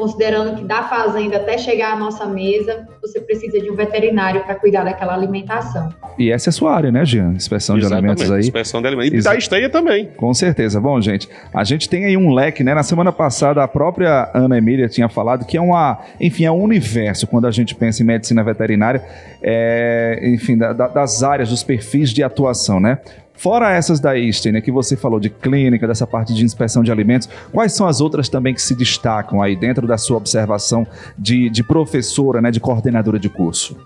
considerando 0.02 0.56
que 0.56 0.64
da 0.64 0.82
fazenda 0.82 1.36
até 1.36 1.56
chegar 1.56 1.92
à 1.92 1.96
nossa 1.96 2.26
mesa, 2.26 2.88
você 3.00 3.20
precisa 3.20 3.60
de 3.60 3.70
um 3.70 3.76
veterinário 3.76 4.42
para 4.42 4.56
cuidar 4.56 4.82
daquela 4.82 5.14
alimentação. 5.14 5.90
E 6.18 6.32
essa 6.32 6.48
é 6.48 6.50
a 6.50 6.52
sua 6.52 6.74
área, 6.74 6.90
né, 6.90 7.04
Jean? 7.04 7.34
Inspeção 7.34 7.78
Exatamente. 7.78 8.16
de 8.16 8.24
alimentos 8.24 8.32
aí. 8.32 8.40
Inspeção 8.40 8.80
de 8.82 8.88
alimentos. 8.88 9.12
E 9.12 9.16
Exa 9.16 9.30
da 9.30 9.36
esteia 9.36 9.70
também. 9.70 10.06
Com 10.16 10.34
certeza. 10.34 10.80
Bom, 10.80 11.00
gente, 11.00 11.28
a 11.54 11.62
gente 11.62 11.88
tem 11.88 12.04
aí 12.04 12.16
um 12.16 12.34
leque, 12.34 12.64
né? 12.64 12.74
Na 12.74 12.82
semana 12.82 13.12
passada, 13.12 13.62
a 13.62 13.68
própria 13.68 14.28
Ana 14.34 14.58
Emília 14.58 14.88
tinha 14.88 15.08
falado 15.08 15.46
que 15.46 15.56
é 15.56 15.60
uma, 15.60 16.00
enfim, 16.20 16.46
é 16.46 16.50
um 16.50 16.60
universo 16.60 17.28
quando 17.28 17.46
a 17.46 17.52
gente 17.52 17.72
pensa 17.72 18.02
em 18.02 18.06
medicina 18.06 18.42
veterinária, 18.42 19.04
é, 19.40 20.18
enfim, 20.34 20.58
da, 20.58 20.72
da, 20.72 20.88
das 20.88 21.22
áreas, 21.22 21.48
dos 21.48 21.62
perfis 21.62 22.10
de 22.10 22.24
atuação, 22.24 22.80
né? 22.80 22.98
Fora 23.42 23.72
essas 23.72 23.98
daí, 23.98 24.32
Steiner, 24.32 24.62
que 24.62 24.70
você 24.70 24.96
falou 24.96 25.18
de 25.18 25.28
clínica, 25.28 25.84
dessa 25.84 26.06
parte 26.06 26.32
de 26.32 26.44
inspeção 26.44 26.80
de 26.80 26.92
alimentos, 26.92 27.28
quais 27.50 27.72
são 27.72 27.88
as 27.88 28.00
outras 28.00 28.28
também 28.28 28.54
que 28.54 28.62
se 28.62 28.72
destacam 28.72 29.42
aí 29.42 29.56
dentro 29.56 29.84
da 29.84 29.98
sua 29.98 30.16
observação 30.16 30.86
de, 31.18 31.50
de 31.50 31.64
professora, 31.64 32.40
né, 32.40 32.52
de 32.52 32.60
coordenadora 32.60 33.18
de 33.18 33.28
curso? 33.28 33.76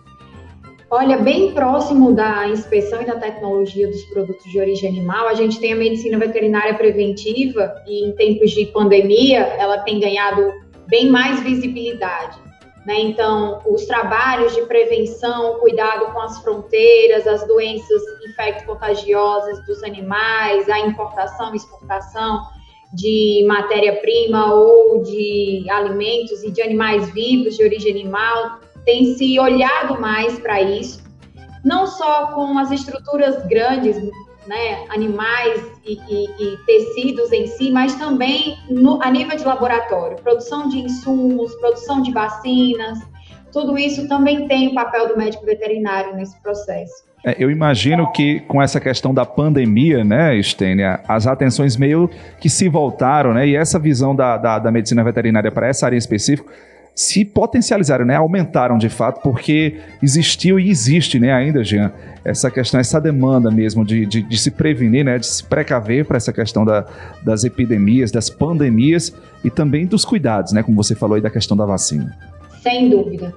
Olha, 0.90 1.16
bem 1.16 1.54
próximo 1.54 2.12
da 2.12 2.46
inspeção 2.50 3.00
e 3.00 3.06
da 3.06 3.16
tecnologia 3.16 3.88
dos 3.88 4.02
produtos 4.04 4.44
de 4.44 4.60
origem 4.60 4.90
animal, 4.90 5.26
a 5.26 5.32
gente 5.32 5.58
tem 5.58 5.72
a 5.72 5.76
medicina 5.76 6.18
veterinária 6.18 6.74
preventiva 6.74 7.76
e 7.88 8.10
em 8.10 8.12
tempos 8.14 8.50
de 8.50 8.66
pandemia 8.66 9.38
ela 9.38 9.78
tem 9.78 9.98
ganhado 9.98 10.52
bem 10.86 11.08
mais 11.08 11.40
visibilidade. 11.42 12.45
Né? 12.86 13.00
Então, 13.00 13.60
os 13.66 13.84
trabalhos 13.84 14.54
de 14.54 14.62
prevenção, 14.62 15.58
cuidado 15.58 16.12
com 16.12 16.20
as 16.20 16.38
fronteiras, 16.38 17.26
as 17.26 17.44
doenças 17.44 18.00
infecto-contagiosas 18.28 19.66
dos 19.66 19.82
animais, 19.82 20.68
a 20.68 20.78
importação 20.78 21.52
e 21.52 21.56
exportação 21.56 22.42
de 22.94 23.44
matéria-prima 23.48 24.54
ou 24.54 25.02
de 25.02 25.66
alimentos 25.68 26.44
e 26.44 26.52
de 26.52 26.62
animais 26.62 27.10
vivos 27.10 27.56
de 27.56 27.64
origem 27.64 27.90
animal, 27.90 28.60
tem 28.84 29.16
se 29.16 29.36
olhado 29.40 30.00
mais 30.00 30.38
para 30.38 30.62
isso, 30.62 31.02
não 31.64 31.88
só 31.88 32.28
com 32.28 32.56
as 32.56 32.70
estruturas 32.70 33.44
grandes 33.48 33.96
né, 34.46 34.84
animais 34.88 35.62
e, 35.84 35.94
e, 36.08 36.24
e, 36.38 36.56
tecidos 36.66 37.32
em 37.32 37.46
si, 37.46 37.70
mas 37.70 37.94
também 37.94 38.56
no, 38.68 39.02
a 39.02 39.10
nível 39.10 39.36
de 39.36 39.44
laboratório, 39.44 40.16
produção 40.18 40.68
de 40.68 40.78
insumos, 40.78 41.54
produção 41.56 42.02
de 42.02 42.12
vacinas, 42.12 42.98
tudo 43.52 43.78
isso 43.78 44.08
também 44.08 44.46
tem 44.46 44.68
o 44.68 44.74
papel 44.74 45.08
do 45.08 45.16
médico 45.16 45.44
veterinário 45.44 46.14
nesse 46.14 46.40
processo. 46.42 47.06
É, 47.24 47.34
eu 47.38 47.50
imagino 47.50 48.12
que 48.12 48.40
com 48.40 48.62
essa 48.62 48.78
questão 48.78 49.12
da 49.12 49.24
pandemia, 49.24 50.04
né, 50.04 50.36
Estênia, 50.36 51.00
as 51.08 51.26
atenções 51.26 51.76
meio 51.76 52.08
que 52.38 52.48
se 52.48 52.68
voltaram, 52.68 53.34
né, 53.34 53.48
e 53.48 53.56
essa 53.56 53.78
visão 53.78 54.14
da, 54.14 54.36
da, 54.36 54.58
da 54.58 54.70
medicina 54.70 55.02
veterinária 55.02 55.50
para 55.50 55.66
essa 55.66 55.86
área 55.86 55.96
específica 55.96 56.52
se 56.96 57.26
potencializaram, 57.26 58.06
né, 58.06 58.16
aumentaram 58.16 58.78
de 58.78 58.88
fato, 58.88 59.20
porque 59.20 59.76
existiu 60.02 60.58
e 60.58 60.70
existe, 60.70 61.20
né, 61.20 61.30
ainda, 61.30 61.62
Jean, 61.62 61.92
essa 62.24 62.50
questão, 62.50 62.80
essa 62.80 62.98
demanda 62.98 63.50
mesmo 63.50 63.84
de, 63.84 64.06
de, 64.06 64.22
de 64.22 64.38
se 64.38 64.50
prevenir, 64.50 65.04
né, 65.04 65.18
de 65.18 65.26
se 65.26 65.44
precaver 65.44 66.06
para 66.06 66.16
essa 66.16 66.32
questão 66.32 66.64
da, 66.64 66.86
das 67.22 67.44
epidemias, 67.44 68.10
das 68.10 68.30
pandemias 68.30 69.14
e 69.44 69.50
também 69.50 69.84
dos 69.84 70.06
cuidados, 70.06 70.52
né, 70.52 70.62
como 70.62 70.74
você 70.74 70.94
falou 70.94 71.16
aí 71.16 71.20
da 71.20 71.28
questão 71.28 71.54
da 71.54 71.66
vacina. 71.66 72.16
Sem 72.62 72.88
dúvida. 72.88 73.34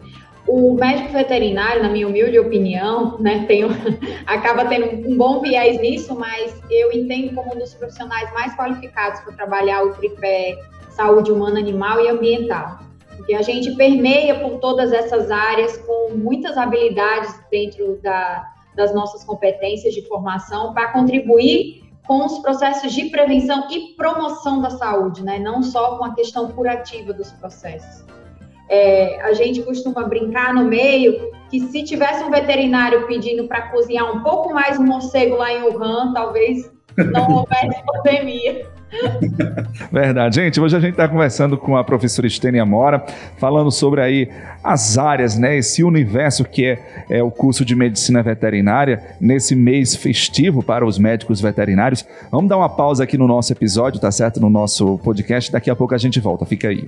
O 0.48 0.76
médico 0.76 1.12
veterinário, 1.12 1.84
na 1.84 1.90
minha 1.90 2.08
humilde 2.08 2.40
opinião, 2.40 3.20
né, 3.20 3.44
tem, 3.46 3.66
acaba 4.26 4.64
tendo 4.66 5.06
um 5.06 5.18
bom 5.18 5.42
viés 5.42 5.82
nisso, 5.82 6.18
mas 6.18 6.56
eu 6.72 6.94
entendo 6.94 7.36
como 7.36 7.54
um 7.54 7.60
dos 7.60 7.74
profissionais 7.74 8.32
mais 8.34 8.56
qualificados 8.56 9.20
para 9.20 9.34
trabalhar 9.34 9.84
o 9.84 9.92
tripé 9.96 10.56
saúde 10.92 11.30
humana, 11.30 11.60
animal 11.60 12.00
e 12.02 12.08
ambiental. 12.08 12.89
Porque 13.30 13.38
a 13.38 13.44
gente 13.44 13.76
permeia 13.76 14.40
por 14.40 14.58
todas 14.58 14.92
essas 14.92 15.30
áreas 15.30 15.78
com 15.78 16.16
muitas 16.16 16.58
habilidades 16.58 17.32
dentro 17.52 18.00
da, 18.02 18.44
das 18.76 18.92
nossas 18.92 19.24
competências 19.24 19.94
de 19.94 20.02
formação 20.08 20.74
para 20.74 20.92
contribuir 20.92 21.84
com 22.08 22.26
os 22.26 22.40
processos 22.40 22.92
de 22.92 23.06
prevenção 23.12 23.68
e 23.70 23.94
promoção 23.96 24.64
da 24.64 24.72
saúde, 24.72 25.24
né? 25.24 25.38
não 25.38 25.62
só 25.62 25.96
com 26.00 26.06
a 26.06 26.16
questão 26.16 26.52
curativa 26.54 27.14
dos 27.14 27.32
processos. 27.34 28.04
É, 28.68 29.22
a 29.22 29.32
gente 29.34 29.62
costuma 29.62 30.08
brincar 30.08 30.52
no 30.52 30.66
meio 30.66 31.32
que 31.52 31.60
se 31.60 31.84
tivesse 31.84 32.24
um 32.24 32.32
veterinário 32.32 33.06
pedindo 33.06 33.48
para 33.48 33.70
cozinhar 33.70 34.12
um 34.12 34.24
pouco 34.24 34.52
mais 34.52 34.80
o 34.80 34.84
morcego 34.84 35.36
lá 35.36 35.54
em 35.54 35.62
Wuhan, 35.62 36.14
talvez 36.14 36.72
não 36.98 37.30
houvesse 37.30 37.84
pandemia. 37.86 38.66
Verdade. 39.92 40.36
Gente, 40.36 40.60
hoje 40.60 40.76
a 40.76 40.80
gente 40.80 40.92
está 40.92 41.08
conversando 41.08 41.58
com 41.58 41.78
a 41.78 41.84
professora 41.84 42.28
Estênia 42.28 42.66
Mora, 42.66 43.06
falando 43.38 43.72
sobre 43.72 44.02
aí 44.02 44.30
as 44.64 44.98
áreas, 44.98 45.38
né? 45.38 45.58
Esse 45.58 45.84
universo 45.84 46.44
que 46.44 46.66
é, 46.66 47.06
é 47.10 47.24
o 47.24 47.32
curso 47.32 47.64
de 47.64 47.76
medicina 47.76 48.24
veterinária 48.24 49.16
nesse 49.20 49.56
mês 49.56 49.96
festivo 49.96 50.64
para 50.64 50.86
os 50.86 50.98
médicos 50.98 51.40
veterinários. 51.40 52.06
Vamos 52.32 52.50
dar 52.50 52.58
uma 52.58 52.70
pausa 52.70 53.04
aqui 53.04 53.18
no 53.18 53.28
nosso 53.28 53.52
episódio, 53.54 54.00
tá 54.00 54.12
certo? 54.12 54.40
No 54.40 54.50
nosso 54.50 54.98
podcast. 55.00 55.52
Daqui 55.52 55.70
a 55.70 55.76
pouco 55.76 55.94
a 55.94 55.98
gente 55.98 56.20
volta. 56.20 56.46
Fica 56.46 56.70
aí. 56.70 56.88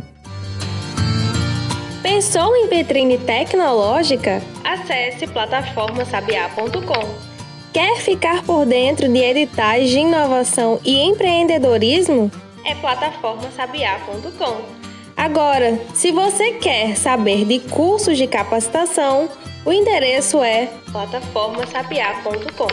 Pensou 2.01 2.55
em 2.55 2.67
vitrine 2.67 3.17
tecnológica? 3.17 4.41
Acesse 4.63 5.27
plataformasabiá.com. 5.27 7.30
Quer 7.73 7.97
ficar 8.01 8.43
por 8.43 8.65
dentro 8.65 9.07
de 9.07 9.19
editais 9.19 9.89
de 9.89 9.99
inovação 9.99 10.77
e 10.83 10.99
empreendedorismo? 10.99 12.29
É 12.65 12.75
plataformasabiá.com. 12.75 14.61
Agora, 15.15 15.79
se 15.93 16.11
você 16.11 16.51
quer 16.53 16.97
saber 16.97 17.45
de 17.45 17.59
cursos 17.59 18.17
de 18.17 18.27
capacitação, 18.27 19.29
o 19.63 19.71
endereço 19.71 20.43
é 20.43 20.69
plataformasabiá.com. 20.91 22.67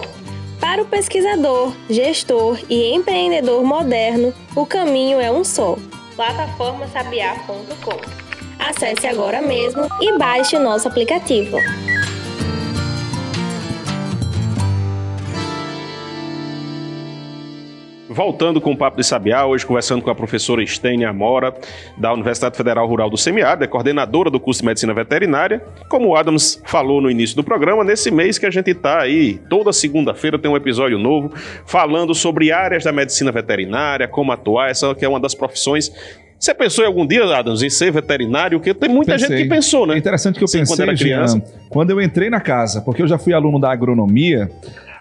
Para 0.59 0.83
o 0.83 0.87
pesquisador, 0.87 1.73
gestor 1.89 2.59
e 2.69 2.93
empreendedor 2.93 3.63
moderno, 3.63 4.35
o 4.57 4.67
caminho 4.67 5.21
é 5.21 5.31
um 5.31 5.45
só: 5.45 5.79
plataformasabiá.com. 6.17 8.01
Acesse 8.59 9.07
agora 9.07 9.41
mesmo 9.41 9.87
e 10.01 10.19
baixe 10.19 10.57
o 10.57 10.61
nosso 10.61 10.89
aplicativo. 10.89 11.57
Voltando 18.19 18.61
com 18.61 18.73
o 18.73 18.77
Papo 18.77 18.97
de 18.97 19.05
Sabiá, 19.05 19.47
hoje 19.47 19.65
conversando 19.65 20.03
com 20.03 20.11
a 20.11 20.15
professora 20.15 20.61
Estênia 20.61 21.13
Mora, 21.13 21.55
da 21.97 22.13
Universidade 22.13 22.57
Federal 22.57 22.85
Rural 22.85 23.09
do 23.09 23.17
Semiárido, 23.17 23.63
é 23.63 23.69
coordenadora 23.69 24.29
do 24.29 24.41
curso 24.41 24.61
de 24.61 24.67
Medicina 24.67 24.93
Veterinária. 24.93 25.63
Como 25.89 26.09
o 26.09 26.17
Adams 26.17 26.61
falou 26.65 27.01
no 27.01 27.09
início 27.09 27.37
do 27.37 27.45
programa, 27.45 27.85
nesse 27.85 28.11
mês 28.11 28.37
que 28.37 28.45
a 28.45 28.51
gente 28.51 28.73
está 28.73 29.03
aí, 29.03 29.39
toda 29.49 29.73
segunda-feira 29.73 30.37
tem 30.37 30.51
um 30.51 30.57
episódio 30.57 30.99
novo, 30.99 31.33
falando 31.65 32.13
sobre 32.13 32.51
áreas 32.51 32.83
da 32.83 32.91
medicina 32.91 33.31
veterinária, 33.31 34.09
como 34.09 34.33
atuar, 34.33 34.69
essa 34.69 34.93
que 34.97 35.05
é 35.05 35.09
uma 35.09 35.21
das 35.21 35.37
profissões 35.37 35.93
você 36.39 36.55
pensou 36.55 36.85
em 36.85 36.87
algum 36.87 37.05
dia, 37.05 37.25
Adams, 37.25 37.63
em 37.63 37.71
ser 37.71 37.91
veterinário? 37.91 38.61
Porque 38.61 38.73
tem 38.73 38.89
muita 38.89 39.13
pensei. 39.13 39.29
gente 39.29 39.43
que 39.43 39.49
pensou, 39.49 39.85
né? 39.85 39.95
É 39.95 39.99
interessante 39.99 40.39
que 40.39 40.45
eu 40.45 40.49
pensei, 40.49 40.65
quando 40.65 40.81
era 40.81 40.97
criança. 40.97 41.37
Jean, 41.37 41.69
quando 41.69 41.91
eu 41.91 42.01
entrei 42.01 42.31
na 42.31 42.41
casa, 42.41 42.81
porque 42.81 43.03
eu 43.03 43.09
já 43.09 43.19
fui 43.19 43.33
aluno 43.33 43.59
da 43.59 43.73
agronomia, 43.73 44.49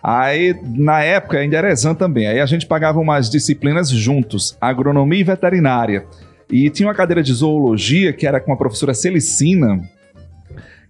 Aí, 0.10 0.56
na 0.64 1.04
época, 1.04 1.38
ainda 1.38 1.58
era 1.58 1.70
exam 1.70 1.94
também. 1.94 2.28
Aí 2.28 2.40
a 2.40 2.46
gente 2.46 2.66
pagava 2.66 2.98
umas 2.98 3.30
disciplinas 3.30 3.90
juntos, 3.90 4.56
agronomia 4.62 5.20
e 5.20 5.24
veterinária. 5.26 6.06
E 6.50 6.70
tinha 6.70 6.88
uma 6.88 6.96
cadeira 6.96 7.22
de 7.22 7.34
zoologia 7.34 8.14
que 8.14 8.26
era 8.26 8.40
com 8.40 8.54
a 8.54 8.56
professora 8.56 8.94
Celicina, 8.94 9.82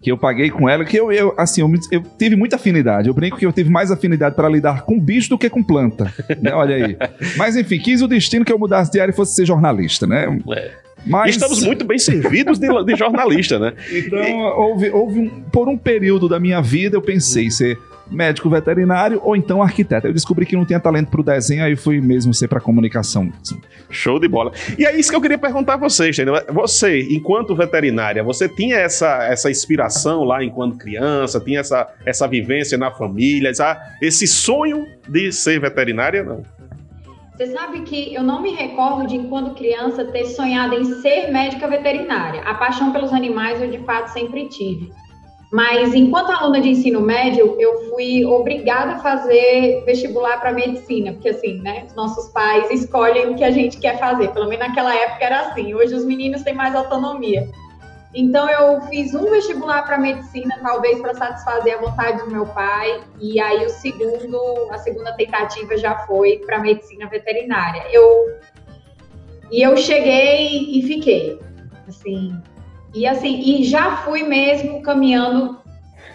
que 0.03 0.12
eu 0.12 0.19
paguei 0.19 0.51
com 0.51 0.69
ela, 0.69 0.86
que 0.86 0.95
eu, 0.95 1.12
eu 1.12 1.33
assim, 1.36 1.62
eu, 1.62 1.74
eu, 1.91 2.03
tive 2.15 2.36
muita 2.36 2.57
afinidade. 2.57 3.07
Eu 3.07 3.13
brinco 3.15 3.38
que 3.38 3.45
eu 3.47 3.51
tive 3.51 3.71
mais 3.71 3.89
afinidade 3.89 4.36
para 4.36 4.47
lidar 4.47 4.83
com 4.83 5.00
bicho 5.00 5.29
do 5.29 5.38
que 5.39 5.50
com 5.50 5.63
planta. 5.63 6.13
né? 6.39 6.53
Olha 6.53 6.75
aí. 6.75 6.95
Mas 7.36 7.55
enfim, 7.55 7.79
quis 7.79 8.03
o 8.03 8.07
destino 8.07 8.45
que 8.45 8.53
eu 8.53 8.59
mudasse 8.59 8.91
de 8.91 9.00
área 9.00 9.12
e 9.12 9.15
fosse 9.15 9.33
ser 9.33 9.47
jornalista, 9.47 10.05
né? 10.05 10.39
É. 10.55 10.71
Mas... 11.03 11.31
Estamos 11.31 11.63
muito 11.63 11.83
bem 11.86 11.97
servidos 11.97 12.59
de, 12.59 12.67
de 12.83 12.95
jornalista, 12.95 13.57
né? 13.57 13.74
Então, 13.91 14.38
houve, 14.59 14.91
houve 14.91 15.19
um, 15.21 15.41
por 15.51 15.67
um 15.67 15.75
período 15.75 16.29
da 16.29 16.39
minha 16.39 16.62
vida, 16.62 16.97
eu 16.97 17.01
pensei 17.01 17.50
ser 17.50 17.79
médico 18.09 18.49
veterinário 18.49 19.19
ou 19.23 19.35
então 19.35 19.61
arquiteto. 19.61 20.07
Eu 20.07 20.13
descobri 20.13 20.45
que 20.45 20.55
não 20.55 20.65
tinha 20.65 20.79
talento 20.79 21.09
para 21.09 21.21
o 21.21 21.23
desenho, 21.23 21.63
aí 21.63 21.75
fui 21.75 21.99
mesmo 22.01 22.33
ser 22.33 22.47
para 22.47 22.59
comunicação. 22.59 23.31
Show 23.89 24.19
de 24.19 24.27
bola. 24.27 24.51
E 24.77 24.85
é 24.85 24.97
isso 24.97 25.09
que 25.09 25.15
eu 25.15 25.21
queria 25.21 25.37
perguntar 25.37 25.75
a 25.75 25.77
vocês, 25.77 26.17
entendeu? 26.17 26.35
Você, 26.53 27.01
enquanto 27.09 27.55
veterinária, 27.55 28.23
você 28.23 28.47
tinha 28.49 28.77
essa, 28.77 29.23
essa 29.23 29.49
inspiração 29.49 30.23
lá 30.23 30.43
enquanto 30.43 30.77
criança, 30.77 31.39
tinha 31.39 31.59
essa, 31.59 31.87
essa 32.05 32.27
vivência 32.27 32.77
na 32.77 32.91
família, 32.91 33.51
esse 34.01 34.27
sonho 34.27 34.85
de 35.07 35.31
ser 35.31 35.59
veterinária, 35.59 36.23
não? 36.23 36.43
Você 37.37 37.51
sabe 37.51 37.81
que 37.81 38.15
eu 38.15 38.23
não 38.23 38.41
me 38.41 38.51
recordo 38.51 39.05
de, 39.05 39.15
enquanto 39.15 39.53
criança, 39.53 40.03
ter 40.05 40.25
sonhado 40.25 40.73
em 40.73 40.83
ser 41.01 41.31
médica 41.31 41.67
veterinária. 41.67 42.41
A 42.41 42.55
paixão 42.55 42.91
pelos 42.91 43.13
animais 43.13 43.61
eu, 43.61 43.69
de 43.69 43.77
fato, 43.85 44.07
sempre 44.07 44.49
tive. 44.49 44.89
Mas 45.51 45.94
enquanto 45.94 46.32
aluna 46.32 46.60
de 46.60 46.70
ensino 46.70 47.00
médio, 47.00 47.56
eu 47.58 47.89
fui 47.89 48.25
obrigada 48.25 48.94
a 48.94 49.00
fazer 49.00 49.84
vestibular 49.86 50.39
para 50.42 50.51
medicina, 50.51 51.13
porque 51.13 51.30
assim, 51.30 51.62
né, 51.62 51.86
os 51.88 51.96
nossos 51.96 52.30
pais 52.32 52.70
escolhem 52.70 53.32
o 53.32 53.36
que 53.36 53.44
a 53.44 53.51
gente 53.51 53.77
quer 53.77 53.98
fazer. 53.98 54.30
Pelo 54.30 54.50
menos 54.50 54.68
naquela 54.68 54.94
época 54.94 55.24
era 55.24 55.39
assim. 55.42 55.74
Hoje 55.74 55.96
os 55.96 56.04
meninos 56.04 56.44
têm 56.44 56.54
mais 56.54 56.75
autonomia. 56.75 57.50
Então 58.13 58.50
eu 58.50 58.82
fiz 58.84 59.13
um 59.13 59.30
vestibular 59.30 59.84
para 59.84 59.98
medicina, 59.98 60.60
talvez 60.62 61.00
para 61.00 61.13
satisfazer 61.13 61.77
a 61.77 61.82
vontade 61.82 62.24
do 62.24 62.32
meu 62.32 62.46
pai, 62.48 63.01
e 63.22 63.39
aí 63.39 63.66
o 63.66 63.70
segundo, 63.70 64.39
a 64.72 64.77
segunda 64.80 65.13
tentativa 65.13 65.77
já 65.77 66.00
foi 66.00 66.39
para 66.46 66.60
medicina 66.60 67.08
veterinária. 67.08 67.84
Eu 67.92 68.38
e 69.51 69.62
eu 69.62 69.77
cheguei 69.77 70.77
e 70.77 70.82
fiquei. 70.82 71.39
Assim, 71.88 72.36
e 72.94 73.06
assim, 73.06 73.39
e 73.39 73.63
já 73.63 73.98
fui 73.98 74.24
mesmo 74.24 74.82
caminhando 74.82 75.60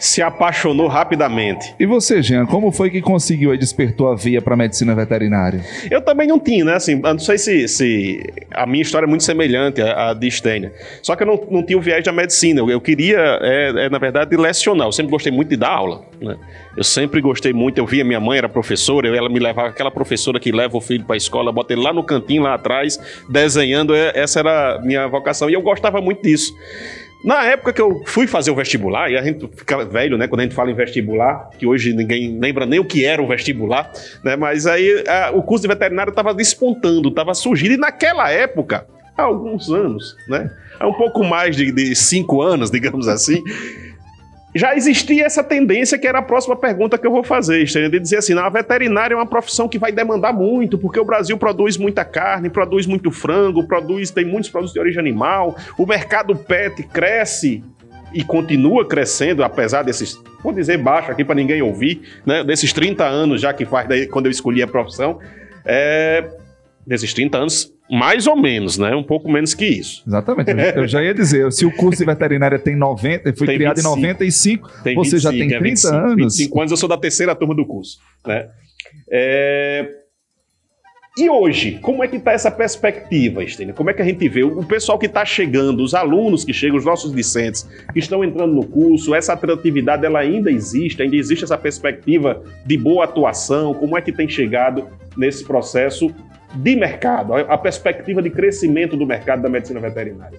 se 0.03 0.21
apaixonou 0.21 0.89
rapidamente. 0.89 1.77
E 1.79 1.87
você, 1.87 2.21
Jean, 2.21 2.45
como 2.45 2.73
foi 2.73 2.91
que 2.91 3.01
conseguiu 3.01 3.55
e 3.55 3.57
despertou 3.57 4.11
a 4.11 4.17
via 4.17 4.43
para 4.43 4.57
medicina 4.57 4.97
veterinária? 4.97 5.65
Eu 5.89 6.03
também 6.03 6.27
não 6.27 6.41
tinha, 6.41 6.65
né? 6.65 6.75
Assim, 6.75 6.97
não 6.97 7.21
sei 7.21 7.39
se, 7.39 7.69
se 7.69 8.21
a 8.51 8.67
minha 8.67 8.83
história 8.83 9.07
é 9.07 9.09
muito 9.09 9.23
semelhante 9.23 9.81
à, 9.81 10.11
à 10.11 10.15
de 10.15 10.29
Stênia. 10.29 10.73
Só 11.03 11.15
que 11.15 11.23
eu 11.23 11.27
não, 11.29 11.47
não 11.49 11.63
tinha 11.63 11.79
o 11.79 11.81
viés 11.81 12.05
da 12.05 12.11
medicina. 12.11 12.59
Eu, 12.59 12.69
eu 12.69 12.81
queria, 12.81 13.39
é, 13.43 13.85
é, 13.85 13.89
na 13.89 13.99
verdade, 13.99 14.37
lecionar. 14.37 14.89
Eu 14.89 14.93
sempre 14.93 15.13
gostei 15.13 15.31
muito 15.31 15.51
de 15.51 15.57
dar 15.57 15.71
aula, 15.71 16.05
né? 16.21 16.37
Eu 16.77 16.83
sempre 16.83 17.21
gostei 17.21 17.53
muito. 17.53 17.79
Eu 17.79 17.87
via 17.87 18.05
minha 18.05 18.19
mãe 18.19 18.39
era 18.39 18.49
professora, 18.49 19.07
ela 19.07 19.29
me 19.29 19.39
levava 19.39 19.69
aquela 19.69 19.91
professora 19.91 20.41
que 20.41 20.51
leva 20.51 20.77
o 20.77 20.81
filho 20.81 21.05
para 21.05 21.15
a 21.15 21.17
escola, 21.17 21.53
bota 21.53 21.75
ele 21.75 21.83
lá 21.83 21.93
no 21.93 22.03
cantinho 22.03 22.43
lá 22.43 22.55
atrás, 22.55 22.99
desenhando. 23.29 23.95
É, 23.95 24.11
essa 24.17 24.41
era 24.41 24.75
a 24.75 24.79
minha 24.81 25.07
vocação 25.07 25.49
e 25.49 25.53
eu 25.53 25.63
gostava 25.63 26.01
muito 26.01 26.23
disso. 26.23 26.53
Na 27.25 27.45
época 27.45 27.73
que 27.73 27.81
eu 27.81 28.03
fui 28.05 28.27
fazer 28.27 28.51
o 28.51 28.55
vestibular, 28.55 29.11
e 29.11 29.17
a 29.17 29.23
gente 29.23 29.49
fica 29.55 29.85
velho, 29.85 30.19
né, 30.19 30.27
quando 30.27 30.41
a 30.41 30.43
gente 30.43 30.55
fala 30.55 30.71
em 30.71 30.75
vestibular, 30.75 31.51
que 31.57 31.67
hoje 31.67 31.93
ninguém 31.93 32.39
lembra 32.41 32.67
nem 32.67 32.81
o 32.81 32.85
que 32.85 33.05
era 33.05 33.23
o 33.23 33.29
vestibular, 33.29 33.93
né, 34.25 34.35
mas 34.35 34.67
aí 34.67 35.05
a, 35.07 35.31
o 35.33 35.43
curso 35.43 35.63
de 35.63 35.69
veterinário 35.69 36.11
estava 36.11 36.35
despontando, 36.35 37.09
estava 37.09 37.33
surgindo, 37.35 37.75
e 37.75 37.77
naquela 37.77 38.31
época, 38.31 38.87
há 39.17 39.23
alguns 39.23 39.71
anos, 39.71 40.17
né, 40.29 40.51
há 40.81 40.89
um 40.89 40.95
pouco 40.95 41.23
mais 41.23 41.55
de, 41.55 41.71
de 41.71 41.95
cinco 41.95 42.43
anos, 42.43 42.71
digamos 42.73 43.07
assim, 43.07 43.41
já 44.55 44.77
existia 44.77 45.25
essa 45.25 45.43
tendência 45.43 45.99
que 45.99 46.07
era 46.07 46.19
a 46.19 46.23
próxima 46.23 46.55
pergunta 46.55 46.99
que 46.99 47.07
eu 47.07 47.11
vou 47.11 47.25
fazer, 47.25 47.65
de 47.65 47.99
dizer 47.99 48.19
assim, 48.19 48.39
a 48.39 48.49
veterinária 48.49 49.15
é 49.15 49.17
uma 49.17 49.27
profissão 49.27 49.69
que 49.69 49.79
vai 49.79 49.91
demandar 49.91 50.33
muito, 50.33 50.77
porque 50.77 51.01
o 51.01 51.05
Brasil 51.05 51.37
produz 51.39 51.77
muita 51.77 52.05
carne, 52.05 52.51
produz 52.51 52.87
muito 52.87 53.11
frango, 53.11 53.67
produz 53.67 54.11
tem 54.11 54.25
muitos 54.25 54.51
produtos 54.51 54.75
de 54.75 54.81
origem 54.81 55.01
animal, 55.01 55.57
o 55.79 55.87
mercado 55.87 56.37
pet 56.37 56.83
cresce 56.83 57.65
e 58.13 58.23
continua 58.23 58.87
crescendo, 58.87 59.43
apesar 59.43 59.83
desses, 59.83 60.21
vou 60.43 60.53
dizer 60.53 60.77
baixo 60.77 61.11
aqui 61.11 61.25
para 61.25 61.35
ninguém 61.35 61.63
ouvir, 61.63 62.03
né, 62.27 62.45
desses 62.45 62.73
30 62.73 63.05
anos 63.05 63.41
já 63.41 63.55
que 63.55 63.65
faz 63.65 63.89
daí, 63.89 64.07
quando 64.07 64.27
eu 64.27 64.31
escolhi 64.31 64.63
a 64.63 64.67
profissão, 64.67 65.19
é, 65.65 66.29
desses 66.87 67.15
30 67.15 67.39
anos, 67.39 67.72
mais 67.93 68.27
ou 68.27 68.35
menos, 68.35 68.79
né? 68.79 68.97
Um 68.97 69.03
pouco 69.03 69.31
menos 69.31 69.53
que 69.53 69.67
isso. 69.67 70.03
Exatamente. 70.07 70.51
Eu 70.75 70.89
já 70.89 71.03
ia 71.03 71.13
dizer, 71.13 71.53
se 71.53 71.67
o 71.67 71.71
curso 71.71 71.99
de 71.99 72.07
veterinária 72.07 72.59
tem 72.59 72.75
90, 72.75 73.35
foi 73.35 73.47
Tem 73.47 73.57
criado 73.57 73.77
25. 73.77 73.95
em 73.95 74.01
95, 74.01 74.71
Tem 74.83 74.95
você 74.95 75.19
já 75.19 75.31
25, 75.31 75.49
tem 75.49 75.57
é 75.57 75.61
30 75.61 75.75
25, 75.75 75.95
anos. 75.95 76.17
25 76.17 76.61
anos, 76.61 76.71
eu 76.71 76.77
sou 76.79 76.89
da 76.89 76.97
terceira 76.97 77.35
turma 77.35 77.55
do 77.55 77.67
curso. 77.67 77.99
Né? 78.27 78.49
É, 79.11 79.91
E 81.19 81.29
hoje, 81.29 81.79
como 81.83 82.03
é 82.03 82.09
que 82.09 82.17
está 82.17 82.33
essa 82.33 82.51
perspectiva, 82.51 83.45
Estênio? 83.45 83.75
Como 83.75 83.91
é 83.91 83.93
que 83.93 84.01
a 84.01 84.05
gente 84.07 84.27
vê 84.27 84.43
o 84.43 84.63
pessoal 84.65 84.99
que 84.99 85.05
está 85.05 85.27
chegando, 85.27 85.83
os 85.83 85.93
alunos 85.93 86.43
que 86.47 86.55
chegam, 86.55 86.79
os 86.79 86.87
nossos 86.87 87.15
discentes 87.15 87.69
que 87.93 87.99
estão 87.99 88.25
entrando 88.25 88.55
no 88.55 88.65
curso, 88.67 89.15
essa 89.15 89.35
atratividade 89.35 90.07
ela 90.07 90.21
ainda 90.21 90.51
existe, 90.51 91.03
ainda 91.03 91.15
existe 91.15 91.45
essa 91.45 91.59
perspectiva 91.59 92.43
de 92.65 92.79
boa 92.79 93.05
atuação, 93.05 93.75
como 93.75 93.99
é 93.99 94.01
que 94.01 94.11
tem 94.11 94.27
chegado 94.27 94.89
nesse 95.15 95.45
processo 95.45 96.11
de 96.55 96.77
mercado, 96.77 97.35
a 97.35 97.59
perspectiva 97.59 98.23
de 98.23 98.31
crescimento 98.31 98.97
do 98.97 99.07
mercado 99.07 99.43
da 99.43 99.49
medicina 99.49 99.81
veterinária? 99.81 100.39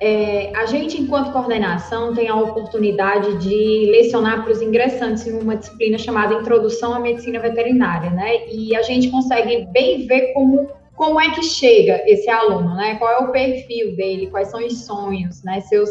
É, 0.00 0.52
a 0.54 0.66
gente, 0.66 1.00
enquanto 1.00 1.32
coordenação, 1.32 2.14
tem 2.14 2.28
a 2.28 2.36
oportunidade 2.36 3.38
de 3.38 3.90
lecionar 3.90 4.42
para 4.42 4.52
os 4.52 4.60
ingressantes 4.60 5.26
em 5.26 5.32
uma 5.32 5.56
disciplina 5.56 5.96
chamada 5.96 6.34
Introdução 6.34 6.92
à 6.94 7.00
Medicina 7.00 7.38
Veterinária, 7.38 8.10
né? 8.10 8.46
E 8.48 8.76
a 8.76 8.82
gente 8.82 9.08
consegue 9.08 9.66
bem 9.72 10.06
ver 10.06 10.32
como, 10.32 10.68
como 10.94 11.20
é 11.20 11.30
que 11.30 11.42
chega 11.42 12.02
esse 12.06 12.28
aluno, 12.28 12.74
né? 12.74 12.96
Qual 12.96 13.10
é 13.10 13.18
o 13.18 13.32
perfil 13.32 13.96
dele, 13.96 14.28
quais 14.28 14.48
são 14.48 14.64
os 14.64 14.84
sonhos, 14.84 15.42
né? 15.42 15.60
Seus, 15.60 15.88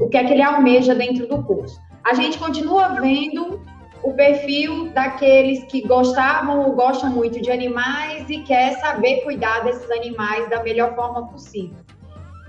o 0.00 0.08
que 0.08 0.16
é 0.16 0.24
que 0.24 0.32
ele 0.32 0.42
almeja 0.42 0.94
dentro 0.94 1.26
do 1.26 1.42
curso. 1.42 1.78
A 2.04 2.14
gente 2.14 2.38
continua 2.38 2.88
vendo 3.00 3.60
o 4.04 4.12
perfil 4.12 4.90
daqueles 4.90 5.64
que 5.64 5.80
gostavam 5.80 6.60
ou 6.60 6.72
gostam 6.74 7.08
muito 7.10 7.40
de 7.40 7.50
animais 7.50 8.28
e 8.28 8.40
quer 8.40 8.78
saber 8.78 9.22
cuidar 9.22 9.64
desses 9.64 9.90
animais 9.90 10.48
da 10.50 10.62
melhor 10.62 10.94
forma 10.94 11.26
possível. 11.28 11.78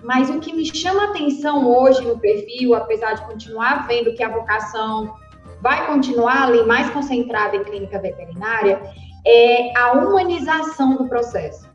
Mas 0.03 0.29
o 0.29 0.39
que 0.39 0.53
me 0.53 0.65
chama 0.65 1.05
atenção 1.05 1.65
hoje 1.65 2.05
no 2.05 2.19
perfil, 2.19 2.75
apesar 2.75 3.13
de 3.13 3.25
continuar 3.25 3.87
vendo 3.87 4.13
que 4.13 4.21
a 4.21 4.29
vocação 4.29 5.15
vai 5.61 5.87
continuar 5.87 6.43
ali 6.43 6.63
mais 6.65 6.89
concentrada 6.89 7.55
em 7.55 7.63
clínica 7.63 7.99
veterinária, 7.99 8.81
é 9.25 9.75
a 9.77 9.93
humanização 9.93 10.97
do 10.97 11.07
processo. 11.07 11.67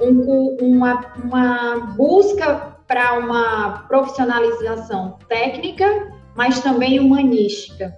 Um 0.00 0.56
uma, 0.60 1.12
uma 1.24 1.94
busca 1.96 2.76
para 2.86 3.18
uma 3.18 3.84
profissionalização 3.88 5.18
técnica, 5.28 6.12
mas 6.36 6.60
também 6.60 7.00
humanística, 7.00 7.96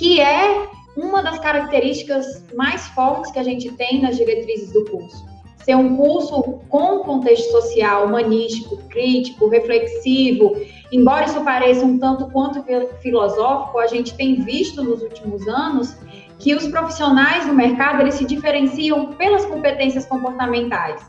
que 0.00 0.18
é 0.18 0.66
uma 0.96 1.22
das 1.22 1.38
características 1.38 2.42
mais 2.54 2.86
fortes 2.88 3.30
que 3.30 3.38
a 3.38 3.42
gente 3.42 3.70
tem 3.72 4.00
nas 4.00 4.16
diretrizes 4.16 4.72
do 4.72 4.82
curso 4.86 5.28
ser 5.62 5.76
um 5.76 5.94
curso 5.94 6.42
com 6.70 7.00
contexto 7.00 7.50
social, 7.50 8.06
humanístico, 8.06 8.78
crítico, 8.88 9.46
reflexivo. 9.46 10.56
Embora 10.90 11.26
isso 11.26 11.44
pareça 11.44 11.84
um 11.84 11.98
tanto 11.98 12.30
quanto 12.30 12.62
fi- 12.62 12.88
filosófico, 13.02 13.78
a 13.78 13.86
gente 13.86 14.14
tem 14.14 14.42
visto 14.42 14.82
nos 14.82 15.02
últimos 15.02 15.46
anos 15.46 15.94
que 16.38 16.54
os 16.54 16.66
profissionais 16.66 17.46
do 17.46 17.52
mercado 17.52 18.00
eles 18.00 18.14
se 18.14 18.24
diferenciam 18.24 19.12
pelas 19.12 19.44
competências 19.44 20.06
comportamentais. 20.06 21.02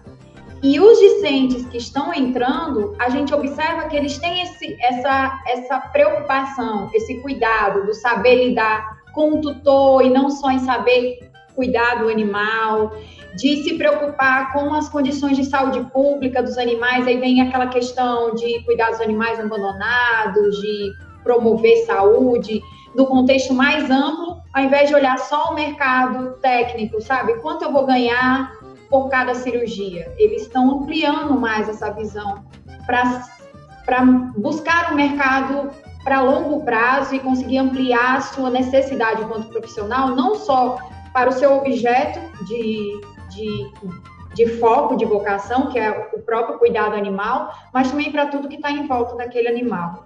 E 0.64 0.80
os 0.80 1.00
discentes 1.00 1.66
que 1.66 1.78
estão 1.78 2.14
entrando, 2.14 2.96
a 3.00 3.10
gente 3.10 3.34
observa 3.34 3.88
que 3.88 3.96
eles 3.96 4.20
têm 4.20 4.44
esse, 4.44 4.78
essa, 4.80 5.42
essa 5.48 5.80
preocupação, 5.80 6.90
esse 6.94 7.20
cuidado 7.22 7.86
do 7.86 7.94
saber 7.96 8.48
lidar 8.48 9.02
com 9.12 9.32
o 9.32 9.42
tutor 9.42 10.06
e 10.06 10.10
não 10.10 10.30
só 10.30 10.52
em 10.52 10.60
saber 10.60 11.32
cuidar 11.56 11.96
do 11.96 12.10
animal, 12.10 12.96
de 13.36 13.64
se 13.64 13.78
preocupar 13.78 14.54
com 14.54 14.74
as 14.74 14.88
condições 14.88 15.36
de 15.36 15.46
saúde 15.46 15.82
pública 15.92 16.44
dos 16.44 16.58
animais, 16.58 17.08
aí 17.08 17.18
vem 17.18 17.42
aquela 17.42 17.68
questão 17.68 18.36
de 18.36 18.64
cuidar 18.64 18.92
dos 18.92 19.02
animais 19.02 19.40
abandonados, 19.40 20.62
de 20.62 20.92
promover 21.24 21.86
saúde, 21.86 22.62
no 22.96 23.06
contexto 23.06 23.54
mais 23.54 23.90
amplo, 23.90 24.42
ao 24.54 24.64
invés 24.64 24.90
de 24.90 24.96
olhar 24.96 25.18
só 25.18 25.52
o 25.52 25.56
mercado 25.56 26.34
técnico, 26.42 27.02
sabe? 27.02 27.36
Quanto 27.36 27.64
eu 27.64 27.72
vou 27.72 27.86
ganhar 27.86 28.52
por 28.92 29.10
cada 29.10 29.34
cirurgia? 29.34 30.14
Eles 30.18 30.44
estão 30.44 30.70
ampliando 30.70 31.34
mais 31.40 31.68
essa 31.70 31.90
visão 31.92 32.46
para 32.86 34.04
buscar 34.38 34.92
um 34.92 34.96
mercado 34.96 35.72
para 36.04 36.22
longo 36.22 36.64
prazo 36.66 37.16
e 37.16 37.20
conseguir 37.20 37.60
ampliar 37.60 38.18
a 38.18 38.22
sua 38.22 38.50
necessidade 38.50 39.24
enquanto 39.24 39.50
profissional, 39.50 40.10
não 40.10 40.36
só 40.36 40.78
para 41.14 41.30
o 41.30 41.34
seu 41.34 41.58
objeto 41.58 42.20
de, 42.46 43.02
de, 43.30 43.72
de 44.34 44.48
foco, 44.58 44.98
de 44.98 45.06
vocação, 45.06 45.70
que 45.70 45.80
é 45.80 46.10
o 46.14 46.20
próprio 46.20 46.58
cuidado 46.58 46.96
animal, 46.96 47.54
mas 47.74 47.90
também 47.92 48.12
para 48.12 48.28
tudo 48.28 48.50
que 48.50 48.56
está 48.56 48.72
em 48.72 48.88
volta 48.88 49.16
daquele 49.16 49.48
animal. 49.48 50.06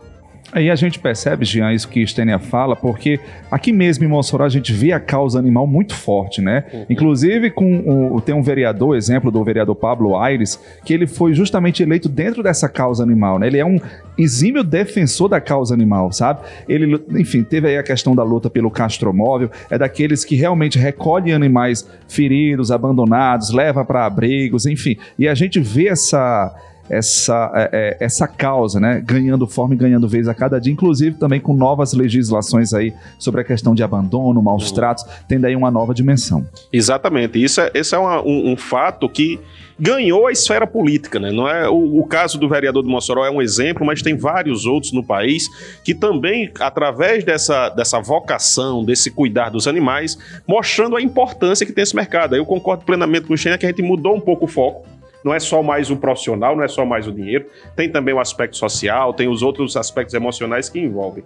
Aí 0.52 0.70
a 0.70 0.76
gente 0.76 1.00
percebe, 1.00 1.44
Jean, 1.44 1.74
isso 1.74 1.88
que 1.90 2.06
Stênia 2.06 2.40
fala, 2.40 2.76
porque 2.76 3.20
aqui 3.52 3.74
mesmo 3.74 4.06
em 4.06 4.08
Mossoró 4.08 4.46
a 4.46 4.50
gente 4.50 4.72
vê 4.72 4.92
a 4.92 5.00
causa 5.00 5.40
animal 5.40 5.66
muito 5.66 5.94
forte, 5.94 6.40
né? 6.42 6.64
Uhum. 6.72 6.86
Inclusive, 6.90 7.50
com 7.50 8.14
o, 8.14 8.22
tem 8.22 8.34
um 8.34 8.42
vereador, 8.42 8.96
exemplo 8.96 9.32
do 9.32 9.44
vereador 9.44 9.76
Pablo 9.76 10.18
Aires, 10.18 10.60
que 10.86 10.94
ele 10.94 11.08
foi 11.08 11.34
justamente 11.34 11.84
eleito 11.84 12.08
dentro 12.08 12.44
dessa 12.44 12.70
causa 12.70 13.04
animal, 13.04 13.40
né? 13.40 13.48
Ele 13.48 13.58
é 13.58 13.66
um 13.66 13.80
exímio 14.18 14.64
defensor 14.64 15.28
da 15.28 15.42
causa 15.42 15.74
animal, 15.74 16.12
sabe? 16.12 16.42
Ele, 16.70 17.04
enfim, 17.12 17.44
teve 17.44 17.68
aí 17.68 17.78
a 17.78 17.84
questão 17.84 18.16
da 18.16 18.24
luta 18.24 18.50
pelo 18.50 18.70
castromóvel, 18.72 19.50
é 19.70 19.78
daqueles 19.78 20.24
que 20.24 20.36
realmente 20.36 20.78
recolhem 20.78 21.34
animais 21.34 21.90
feridos, 22.08 22.72
abandonados, 22.72 23.52
leva 23.52 23.84
para 23.84 24.06
abrigos, 24.06 24.66
enfim. 24.66 24.96
E 25.18 25.28
a 25.28 25.34
gente 25.34 25.60
vê 25.60 25.88
essa 25.88 26.56
essa, 26.90 27.52
é, 27.56 27.70
é, 28.00 28.06
essa 28.06 28.28
causa, 28.28 28.80
né, 28.80 29.02
ganhando 29.06 29.48
forma 29.48 29.74
e 29.74 29.78
ganhando 29.78 30.08
vez 30.08 30.28
a 30.28 30.34
cada 30.34 30.60
dia, 30.60 30.72
inclusive 30.72 31.18
também 31.18 31.40
com 31.40 31.54
novas 31.54 31.94
legislações 31.94 32.74
aí 32.74 32.94
sobre 33.18 33.42
a 33.42 33.44
questão 33.44 33.74
de 33.74 33.84
abandono, 33.84 34.42
maus 34.42 34.72
tratos, 34.72 35.06
tendo 35.28 35.46
aí 35.46 35.56
uma 35.56 35.72
nova 35.72 35.94
dimensão. 35.94 36.46
Exatamente. 36.72 37.42
Isso 37.44 37.62
é, 37.62 37.72
esse 37.74 37.96
é 37.96 37.98
uma- 37.98 38.22
um, 38.22 38.52
um 38.52 38.58
fato 38.58 39.10
que 39.10 39.40
ganhou 39.78 40.28
a 40.28 40.32
esfera 40.32 40.66
política, 40.66 41.20
né? 41.20 41.32
Não 41.32 41.50
é 41.50 41.68
o, 41.68 42.00
o 42.00 42.06
caso 42.06 42.38
do 42.40 42.48
vereador 42.48 42.82
de 42.82 42.88
Mossoró 42.90 43.26
é 43.26 43.30
um 43.30 43.42
exemplo, 43.42 43.86
mas 43.86 44.02
tem 44.02 44.16
vários 44.16 44.66
outros 44.66 44.94
no 44.94 45.04
país 45.04 45.50
que 45.84 45.94
também, 45.94 46.50
através 46.62 47.26
dessa, 47.26 47.68
dessa 47.70 48.00
vocação, 48.00 48.86
desse 48.86 49.12
cuidar 49.12 49.50
dos 49.50 49.68
animais, 49.68 50.18
mostrando 50.48 50.96
a 50.96 51.02
importância 51.02 51.66
que 51.66 51.74
tem 51.74 51.82
esse 51.84 51.96
mercado. 51.96 52.36
Eu 52.38 52.46
concordo 52.46 52.86
plenamente 52.86 53.26
com 53.28 53.34
o 53.34 53.38
Xenia 53.38 53.58
que 53.58 53.66
a 53.66 53.70
gente 53.70 53.82
mudou 53.82 54.16
um 54.16 54.22
pouco 54.22 54.46
o 54.46 54.48
foco. 54.48 54.86
Não 55.26 55.34
é 55.34 55.40
só 55.40 55.64
mais 55.64 55.90
o 55.90 55.98
profissional, 55.98 56.56
não 56.56 56.64
é 56.64 56.68
só 56.68 56.86
mais 56.86 57.08
o 57.08 57.12
dinheiro, 57.12 57.48
tem 57.76 57.92
também 57.92 58.14
o 58.14 58.20
aspecto 58.20 58.56
social, 58.56 59.12
tem 59.12 59.28
os 59.28 59.42
outros 59.42 59.76
aspectos 59.76 60.14
emocionais 60.14 60.70
que 60.70 60.80
envolvem 60.80 61.24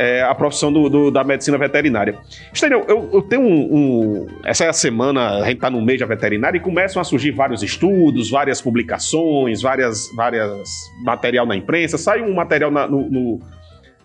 é, 0.00 0.22
a 0.22 0.32
profissão 0.32 0.72
do- 0.72 0.88
do- 0.88 1.10
da 1.10 1.24
medicina 1.24 1.58
veterinária. 1.58 2.14
Estênio, 2.52 2.84
eu, 2.86 3.10
eu 3.12 3.20
tenho 3.22 3.42
um, 3.42 3.74
um- 3.74 4.26
Essa 4.44 4.64
é 4.66 4.68
a 4.68 4.72
semana, 4.72 5.38
a 5.38 5.44
gente 5.46 5.54
está 5.56 5.68
no 5.68 5.82
mês 5.82 5.98
da 5.98 6.06
veterinária 6.06 6.56
e 6.56 6.60
começam 6.60 7.02
a 7.02 7.04
surgir 7.04 7.32
vários 7.32 7.64
estudos, 7.64 8.30
várias 8.30 8.60
publicações, 8.62 9.60
várias, 9.60 10.08
várias 10.14 10.68
material 11.02 11.46
na 11.46 11.56
imprensa. 11.56 11.98
Sai 11.98 12.22
um 12.22 12.32
material 12.32 12.70
na- 12.70 12.86
no, 12.86 13.10
no, 13.10 13.40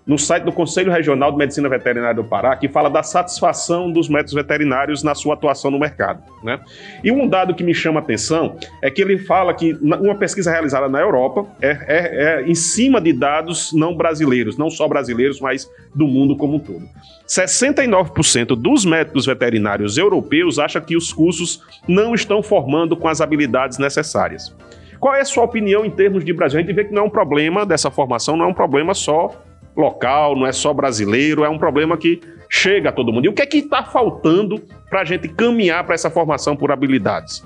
no 0.06 0.18
site 0.18 0.44
do 0.44 0.52
Conselho 0.52 0.92
Regional 0.92 1.32
de 1.32 1.38
Medicina 1.38 1.70
Veterinária 1.70 2.16
do 2.16 2.24
Pará 2.24 2.56
que 2.56 2.68
fala 2.68 2.89
da 2.89 3.02
satisfação 3.02 3.92
dos 3.92 4.10
médicos 4.10 4.34
veterinários 4.34 5.02
na 5.02 5.16
sua 5.16 5.34
atuação 5.34 5.72
no 5.72 5.80
mercado. 5.80 6.22
Né? 6.44 6.60
E 7.04 7.12
um 7.12 7.28
dado 7.28 7.56
que 7.56 7.63
me 7.63 7.74
chama 7.74 8.00
a 8.00 8.04
atenção 8.04 8.58
é 8.82 8.92
que 8.92 9.02
ele 9.02 9.18
fala 9.18 9.54
que 9.54 9.74
uma 9.82 10.16
pesquisa 10.16 10.52
realizada 10.52 10.89
na 10.89 11.00
Europa 11.00 11.46
é, 11.62 11.70
é- 11.88 12.24
é 12.24 12.44
em 12.46 12.56
cima 12.56 13.00
de 13.00 13.13
dados 13.13 13.72
não 13.74 13.96
brasileiros, 13.96 14.58
não 14.58 14.70
só 14.70 14.88
brasileiros, 14.88 15.39
mas 15.39 15.70
do 15.96 16.08
mundo 16.08 16.36
como 16.36 16.56
um 16.56 16.60
todo. 16.60 16.84
69% 17.28 18.56
dos 18.56 18.86
médicos 18.86 19.26
veterinários 19.26 19.98
europeus 19.98 20.60
acham 20.60 20.82
que 20.82 20.98
os 20.98 21.13
cursos 21.13 21.62
não 21.88 22.13
estão 22.13 22.44
formando 22.44 22.98
com 22.98 23.08
as 23.08 23.22
habilidades 23.22 23.78
necessárias. 23.78 24.54
Qual 25.00 25.16
é 25.16 25.22
a 25.22 25.26
sua 25.26 25.44
opinião 25.44 25.86
em 25.86 25.89
termos 25.89 26.24
de 26.24 26.34
Brasil? 26.34 26.60
A 26.60 26.62
gente 26.62 26.74
vê 26.74 26.86
que 26.86 26.94
não 26.94 27.04
é 27.04 27.06
um 27.06 27.10
problema 27.10 27.66
dessa 27.66 27.92
formação, 27.92 28.38
não 28.38 28.46
é 28.46 28.48
um 28.48 28.54
problema 28.54 28.94
só 28.94 29.32
local, 29.75 30.36
não 30.36 30.45
é 30.45 30.51
só 30.51 30.73
brasileiro, 30.73 31.43
é 31.43 31.49
um 31.49 31.57
problema 31.57 31.97
que 31.97 32.21
chega 32.49 32.89
a 32.89 32.91
todo 32.91 33.12
mundo. 33.12 33.25
E 33.25 33.29
o 33.29 33.33
que 33.33 33.41
é 33.41 33.45
que 33.45 33.57
está 33.57 33.83
faltando 33.83 34.62
para 34.89 35.01
a 35.01 35.05
gente 35.05 35.27
caminhar 35.27 35.83
para 35.83 35.95
essa 35.95 36.09
formação 36.09 36.55
por 36.55 36.71
habilidades? 36.71 37.43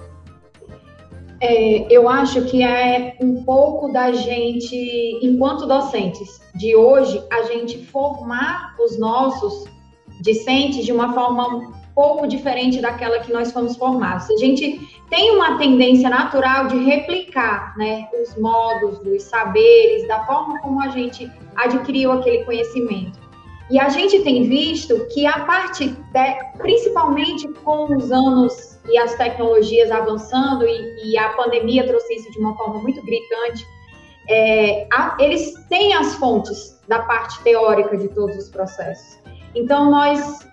É, 1.39 1.93
eu 1.93 2.09
acho 2.09 2.45
que 2.45 2.63
é 2.63 3.15
um 3.21 3.43
pouco 3.43 3.91
da 3.93 4.11
gente, 4.11 5.19
enquanto 5.21 5.67
docentes 5.67 6.41
de 6.55 6.75
hoje, 6.75 7.21
a 7.31 7.43
gente 7.43 7.85
formar 7.85 8.75
os 8.79 8.99
nossos 8.99 9.65
discentes 10.21 10.83
de 10.83 10.91
uma 10.91 11.13
forma 11.13 11.71
pouco 11.97 12.27
diferente 12.27 12.79
daquela 12.79 13.17
que 13.17 13.33
nós 13.33 13.51
fomos 13.51 13.75
formados. 13.75 14.29
A 14.29 14.38
gente 14.38 14.88
tem 15.10 15.31
uma 15.31 15.57
tendência 15.57 16.07
natural 16.12 16.67
de 16.67 16.77
replicar 16.77 17.75
né, 17.75 18.07
os 18.21 18.38
modos, 18.38 18.99
os 18.99 19.23
saberes, 19.23 20.07
da 20.07 20.23
forma 20.27 20.60
como 20.60 20.79
a 20.79 20.89
gente 20.89 21.27
adquiriu 21.55 22.12
aquele 22.12 22.45
conhecimento. 22.45 23.19
E 23.71 23.79
a 23.79 23.89
gente 23.89 24.19
tem 24.19 24.47
visto 24.47 25.07
que 25.07 25.25
a 25.25 25.39
parte, 25.39 25.88
de, 25.88 26.43
principalmente 26.60 27.47
com 27.63 27.91
os 27.97 28.12
anos 28.12 28.79
e 28.88 28.95
as 28.95 29.15
tecnologias 29.15 29.89
avançando, 29.89 30.67
e, 30.67 31.12
e 31.12 31.17
a 31.17 31.29
pandemia 31.29 31.88
trouxe 31.88 32.13
isso 32.13 32.31
de 32.31 32.38
uma 32.38 32.55
forma 32.55 32.79
muito 32.79 33.03
gritante, 33.03 33.65
é, 34.29 34.88
a, 34.93 35.17
eles 35.19 35.51
têm 35.67 35.95
as 35.95 36.13
fontes 36.13 36.79
da 36.88 36.99
parte 36.99 37.41
teórica 37.41 37.97
de 37.97 38.07
todos 38.10 38.38
os 38.38 38.49
processos. 38.49 39.17
Então, 39.55 39.89
nós 39.89 40.46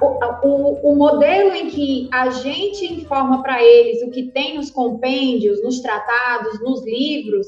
o, 0.00 0.46
o, 0.46 0.92
o, 0.92 0.96
modelo 0.96 1.54
em 1.54 1.68
que 1.68 2.08
a 2.12 2.30
gente 2.30 2.92
informa 2.92 3.42
para 3.42 3.62
eles 3.62 4.02
o 4.02 4.10
que 4.10 4.30
tem 4.30 4.56
nos 4.56 4.70
compêndios, 4.70 5.62
nos 5.62 5.80
tratados, 5.80 6.60
nos 6.60 6.84
livros, 6.84 7.46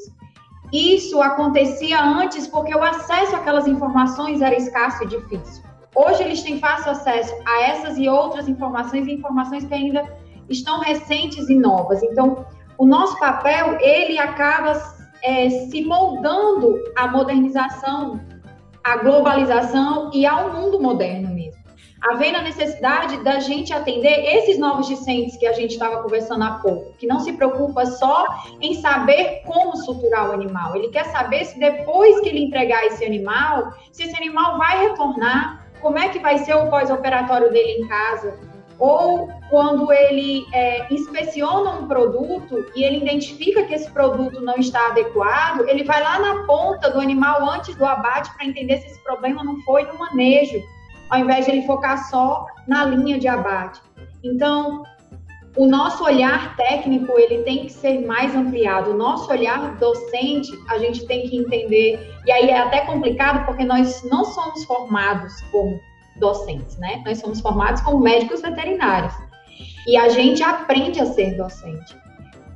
isso 0.73 1.21
acontecia 1.21 2.03
antes 2.03 2.47
porque 2.47 2.75
o 2.75 2.83
acesso 2.83 3.37
àquelas 3.37 3.67
informações 3.67 4.41
era 4.41 4.57
escasso 4.57 5.05
e 5.05 5.09
difícil. 5.09 5.63
Hoje 5.95 6.23
eles 6.23 6.43
têm 6.43 6.59
fácil 6.59 6.93
acesso 6.93 7.35
a 7.45 7.63
essas 7.63 7.99
e 7.99 8.09
outras 8.09 8.49
informações, 8.49 9.07
informações 9.07 9.67
que 9.67 9.75
ainda 9.75 10.03
estão 10.49 10.81
recentes 10.81 11.51
e 11.51 11.55
novas. 11.55 12.03
Então, 12.03 12.47
o 12.79 12.87
nosso 12.87 13.19
papel 13.19 13.79
ele 13.81 14.19
acaba 14.19 14.73
é, 15.23 15.51
se 15.51 15.85
moldando 15.85 16.83
à 16.97 17.07
modernização, 17.09 18.19
à 18.83 18.97
globalização 18.97 20.11
e 20.15 20.25
ao 20.25 20.55
mundo 20.55 20.81
moderno 20.81 21.29
havendo 22.03 22.39
a 22.39 22.43
necessidade 22.43 23.23
da 23.23 23.39
gente 23.39 23.73
atender 23.73 24.25
esses 24.37 24.59
novos 24.59 24.89
discentes 24.89 25.37
que 25.37 25.47
a 25.47 25.53
gente 25.53 25.73
estava 25.73 26.03
conversando 26.03 26.43
há 26.43 26.53
pouco, 26.55 26.93
que 26.99 27.07
não 27.07 27.21
se 27.21 27.33
preocupa 27.33 27.87
só 27.87 28.27
em 28.61 28.75
saber 28.75 29.43
como 29.47 29.77
suturar 29.77 30.31
o 30.31 30.33
animal, 30.33 30.75
ele 30.75 30.89
quer 30.89 31.05
saber 31.07 31.45
se 31.45 31.59
depois 31.59 32.21
que 32.21 32.29
ele 32.29 32.45
entregar 32.45 32.85
esse 32.87 33.05
animal, 33.05 33.73
se 33.93 34.03
esse 34.03 34.17
animal 34.17 34.59
vai 34.59 34.89
retornar, 34.89 35.65
como 35.81 35.99
é 35.99 36.09
que 36.09 36.19
vai 36.19 36.39
ser 36.39 36.55
o 36.55 36.69
pós-operatório 36.69 37.53
dele 37.53 37.83
em 37.83 37.89
casa, 37.89 38.39
ou 38.79 39.29
quando 39.49 39.93
ele 39.93 40.45
é, 40.53 40.93
inspeciona 40.93 41.71
um 41.71 41.87
produto 41.87 42.67
e 42.75 42.83
ele 42.83 42.99
identifica 42.99 43.63
que 43.63 43.75
esse 43.75 43.89
produto 43.91 44.41
não 44.41 44.57
está 44.57 44.89
adequado, 44.89 45.69
ele 45.69 45.85
vai 45.85 46.03
lá 46.03 46.19
na 46.19 46.47
ponta 46.47 46.91
do 46.91 46.99
animal 46.99 47.49
antes 47.49 47.77
do 47.77 47.85
abate 47.85 48.35
para 48.35 48.47
entender 48.47 48.79
se 48.79 48.87
esse 48.87 48.99
problema 49.05 49.45
não 49.45 49.61
foi 49.61 49.85
no 49.85 49.97
manejo 49.99 50.61
ao 51.11 51.21
invés 51.21 51.45
de 51.45 51.53
ele 51.53 51.67
focar 51.67 52.09
só 52.09 52.47
na 52.67 52.85
linha 52.85 53.19
de 53.19 53.29
abate. 53.29 53.81
Então, 54.23 54.83
o 55.57 55.67
nosso 55.67 56.03
olhar 56.05 56.57
técnico 56.57 57.13
ele 57.19 57.43
tem 57.43 57.67
que 57.67 57.73
ser 57.73 58.07
mais 58.07 58.35
ampliado. 58.35 58.93
O 58.93 58.97
nosso 58.97 59.31
olhar 59.31 59.77
docente 59.77 60.51
a 60.69 60.79
gente 60.79 61.07
tem 61.07 61.29
que 61.29 61.37
entender 61.37 62.01
e 62.27 62.33
aí 62.33 62.49
é 62.49 62.59
até 62.59 62.81
complicado 62.81 63.45
porque 63.45 63.65
nós 63.65 64.03
não 64.05 64.25
somos 64.25 64.65
formados 64.65 65.41
como 65.51 65.79
docentes, 66.17 66.79
né? 66.79 67.03
Nós 67.05 67.19
somos 67.19 67.41
formados 67.41 67.83
como 67.83 67.99
médicos 68.01 68.41
veterinários 68.41 69.15
e 69.87 69.97
a 69.97 70.09
gente 70.09 70.43
aprende 70.43 71.01
a 71.01 71.07
ser 71.07 71.37
docente. 71.37 72.02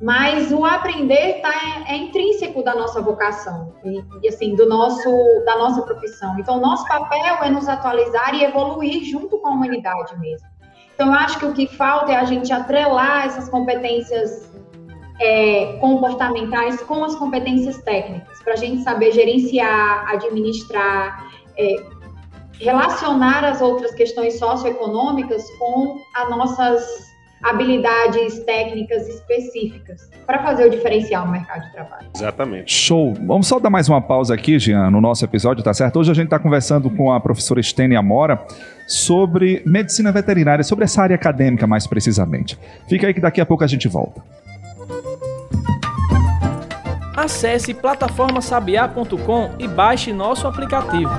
Mas 0.01 0.51
o 0.51 0.63
aprender 0.63 1.41
tá, 1.41 1.51
é, 1.87 1.93
é 1.93 1.97
intrínseco 1.97 2.63
da 2.63 2.75
nossa 2.75 3.01
vocação 3.01 3.73
e, 3.83 4.03
e, 4.21 4.27
assim 4.27 4.55
do 4.55 4.67
nosso 4.67 5.09
da 5.43 5.57
nossa 5.57 5.81
profissão. 5.81 6.37
Então, 6.39 6.59
nosso 6.59 6.87
papel 6.87 7.37
é 7.43 7.49
nos 7.49 7.67
atualizar 7.67 8.35
e 8.35 8.43
evoluir 8.43 9.03
junto 9.05 9.39
com 9.39 9.47
a 9.47 9.51
humanidade 9.51 10.17
mesmo. 10.19 10.47
Então, 10.93 11.07
eu 11.07 11.13
acho 11.13 11.39
que 11.39 11.45
o 11.45 11.53
que 11.53 11.67
falta 11.67 12.11
é 12.11 12.15
a 12.15 12.25
gente 12.25 12.51
atrelar 12.53 13.25
essas 13.25 13.49
competências 13.49 14.51
é, 15.19 15.77
comportamentais 15.79 16.81
com 16.83 17.03
as 17.03 17.15
competências 17.15 17.77
técnicas, 17.83 18.41
para 18.43 18.53
a 18.53 18.57
gente 18.57 18.83
saber 18.83 19.11
gerenciar, 19.11 20.09
administrar, 20.11 21.27
é, 21.57 21.75
relacionar 22.59 23.43
as 23.43 23.61
outras 23.61 23.93
questões 23.93 24.37
socioeconômicas 24.37 25.43
com 25.57 25.99
as 26.15 26.29
nossas 26.29 27.07
habilidades 27.43 28.39
técnicas 28.39 29.07
específicas 29.07 30.09
para 30.25 30.43
fazer 30.43 30.67
o 30.67 30.69
diferencial 30.69 31.25
no 31.25 31.31
mercado 31.31 31.63
de 31.65 31.71
trabalho. 31.71 32.07
Exatamente. 32.15 32.73
Show. 32.73 33.13
Vamos 33.25 33.47
só 33.47 33.59
dar 33.59 33.69
mais 33.69 33.87
uma 33.87 34.01
pausa 34.01 34.33
aqui, 34.33 34.57
Jean, 34.59 34.89
no 34.89 34.99
nosso 34.99 35.23
episódio, 35.23 35.63
tá 35.63 35.73
certo? 35.73 35.99
Hoje 35.99 36.11
a 36.11 36.13
gente 36.13 36.25
está 36.25 36.39
conversando 36.39 36.89
com 36.89 37.11
a 37.11 37.19
professora 37.19 37.59
Estênia 37.59 37.99
Amora 37.99 38.45
sobre 38.87 39.61
medicina 39.65 40.11
veterinária, 40.11 40.63
sobre 40.63 40.85
essa 40.85 41.01
área 41.01 41.15
acadêmica 41.15 41.67
mais 41.67 41.85
precisamente. 41.85 42.57
Fica 42.87 43.07
aí 43.07 43.13
que 43.13 43.21
daqui 43.21 43.41
a 43.41 43.45
pouco 43.45 43.63
a 43.63 43.67
gente 43.67 43.87
volta. 43.87 44.21
Acesse 47.15 47.73
plataformasabiá.com 47.73 49.55
e 49.57 49.67
baixe 49.67 50.13
nosso 50.13 50.47
aplicativo. 50.47 51.09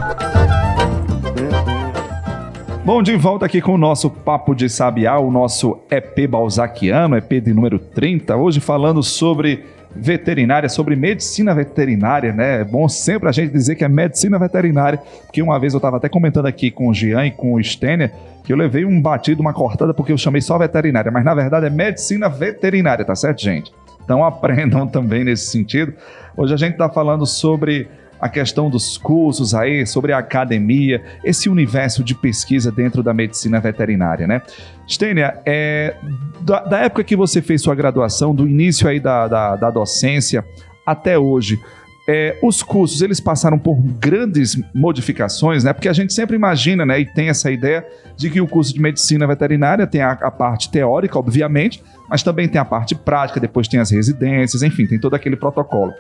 Bom, 2.89 3.03
de 3.03 3.15
volta 3.17 3.45
aqui 3.45 3.61
com 3.61 3.75
o 3.75 3.77
nosso 3.77 4.09
Papo 4.09 4.55
de 4.55 4.67
Sabiá, 4.67 5.19
o 5.19 5.31
nosso 5.31 5.79
EP 5.91 6.27
Balzaquiano, 6.27 7.19
EP 7.19 7.33
de 7.33 7.53
número 7.53 7.79
30, 7.79 8.35
hoje 8.35 8.61
falando 8.61 9.03
sobre 9.03 9.63
veterinária, 9.95 10.71
sobre 10.71 10.97
medicina 10.97 11.55
veterinária, 11.55 12.33
né? 12.33 12.63
É 12.63 12.65
bom 12.65 12.89
sempre 12.89 13.29
a 13.29 13.33
gente 13.33 13.53
dizer 13.53 13.77
que 13.77 13.85
é 13.85 13.89
medicina 13.91 14.39
veterinária, 14.39 15.03
porque 15.27 15.43
uma 15.43 15.61
vez 15.61 15.75
eu 15.75 15.77
estava 15.77 15.99
até 15.99 16.09
comentando 16.09 16.47
aqui 16.47 16.71
com 16.71 16.89
o 16.89 16.95
Jean 16.95 17.27
e 17.27 17.31
com 17.31 17.53
o 17.53 17.63
Stênia 17.63 18.11
que 18.43 18.55
eu 18.55 18.57
levei 18.57 18.87
um 18.87 19.03
batido, 19.03 19.43
uma 19.43 19.53
cortada, 19.53 19.93
porque 19.93 20.11
eu 20.11 20.17
chamei 20.17 20.41
só 20.41 20.57
veterinária, 20.57 21.11
mas 21.11 21.23
na 21.23 21.35
verdade 21.35 21.67
é 21.67 21.71
medicina 21.71 22.27
veterinária, 22.31 23.05
tá 23.05 23.15
certo, 23.15 23.43
gente? 23.43 23.71
Então 24.03 24.25
aprendam 24.25 24.87
também 24.87 25.25
nesse 25.25 25.51
sentido. 25.51 25.93
Hoje 26.35 26.55
a 26.55 26.57
gente 26.57 26.73
está 26.73 26.89
falando 26.89 27.27
sobre 27.27 27.87
a 28.21 28.29
questão 28.29 28.69
dos 28.69 28.99
cursos 28.99 29.55
aí, 29.55 29.87
sobre 29.87 30.13
a 30.13 30.19
academia, 30.19 31.03
esse 31.25 31.49
universo 31.49 32.03
de 32.03 32.15
pesquisa 32.15 32.71
dentro 32.71 33.03
da 33.03 33.15
medicina 33.15 33.61
veterinária, 33.61 34.27
né? 34.27 34.43
Stênia, 34.87 35.41
é, 35.47 35.95
da, 36.41 36.61
da, 36.65 36.79
época 36.81 37.05
que 37.05 37.17
você 37.17 37.43
fez 37.43 37.63
sua 37.63 37.75
graduação, 37.75 38.35
do 38.35 38.49
início 38.49 38.89
aí 38.89 38.99
da, 38.99 39.29
da, 39.29 39.57
da 39.57 39.71
docência 39.71 40.45
até 40.85 41.19
hoje, 41.19 41.61
é, 42.09 42.39
os 42.43 42.63
cursos 42.63 43.03
eles 43.03 43.21
passaram 43.21 43.59
por 43.59 43.77
grandes 43.77 44.59
modificações, 44.75 45.63
né? 45.63 45.75
Porque 45.75 45.91
a 45.91 45.93
gente 45.93 46.15
sempre 46.15 46.35
imagina, 46.35 46.87
né, 46.87 47.01
e 47.01 47.05
tem 47.05 47.29
essa 47.29 47.51
ideia 47.51 47.87
de 48.17 48.31
que 48.31 48.41
o 48.41 48.49
curso 48.49 48.73
de 48.73 48.81
medicina 48.81 49.27
veterinária 49.27 49.87
tem 49.87 50.01
a, 50.01 50.13
a 50.13 50.31
parte 50.31 50.71
teórica, 50.71 51.19
obviamente, 51.19 51.83
mas 52.09 52.23
também 52.23 52.49
tem 52.49 52.61
a 52.61 52.65
parte 52.65 52.95
prática, 52.95 53.41
depois 53.41 53.69
tem 53.69 53.81
as 53.81 53.91
residências, 53.91 54.63
enfim, 54.63 54.87
tem 54.87 54.99
todo 54.99 55.15
aquele 55.15 55.37
protocolo. 55.37 55.93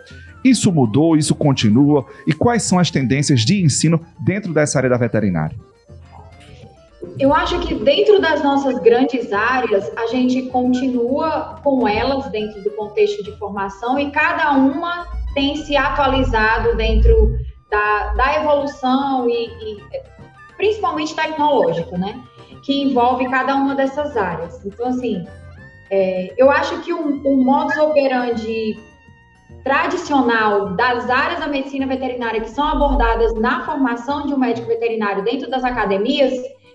Isso 0.45 0.73
mudou, 0.73 1.17
isso 1.17 1.35
continua, 1.35 2.07
e 2.27 2.33
quais 2.33 2.63
são 2.63 2.79
as 2.79 2.91
tendências 2.91 3.41
de 3.41 3.63
ensino 3.63 4.01
dentro 4.19 4.53
dessa 4.53 4.79
área 4.79 4.91
da 4.91 4.97
veterinária? 4.97 5.57
Eu 7.19 7.33
acho 7.33 7.61
que 7.61 7.75
dentro 7.75 8.21
das 8.21 8.43
nossas 8.43 8.79
grandes 8.79 9.33
áreas, 9.33 9.91
a 9.97 10.07
gente 10.09 10.43
continua 10.51 11.61
com 11.63 11.87
elas 11.87 12.31
dentro 12.31 12.63
do 12.63 12.71
contexto 12.73 13.23
de 13.23 13.37
formação 13.39 13.99
e 13.99 14.11
cada 14.11 14.53
uma 14.53 15.07
tem 15.35 15.57
se 15.57 15.77
atualizado 15.77 16.77
dentro 16.77 17.37
da, 17.71 18.15
da 18.15 18.37
evolução 18.37 19.29
e, 19.29 19.47
e 19.47 19.83
principalmente 20.57 21.15
tecnológico, 21.15 21.97
né? 21.97 22.21
Que 22.63 22.83
envolve 22.83 23.29
cada 23.29 23.55
uma 23.55 23.75
dessas 23.75 24.17
áreas. 24.17 24.65
Então, 24.65 24.89
assim, 24.89 25.25
é, 25.91 26.35
eu 26.37 26.51
acho 26.51 26.81
que 26.81 26.93
o, 26.93 27.23
o 27.25 27.37
modus 27.37 27.77
operandi 27.79 28.79
tradicional 29.65 30.75
das 30.75 31.09
áreas 31.09 31.41
da 31.41 31.47
medicina 31.47 31.87
veterinária 31.87 32.41
que 32.41 32.51
são 32.51 32.67
abordadas 32.67 33.35
na 33.35 33.65
formação 33.65 34.27
de 34.27 34.35
um 34.35 34.39
médico 34.39 34.67
veterinário 34.67 35.25
dentro 35.25 35.51
das 35.51 35.65
academias 35.65 36.33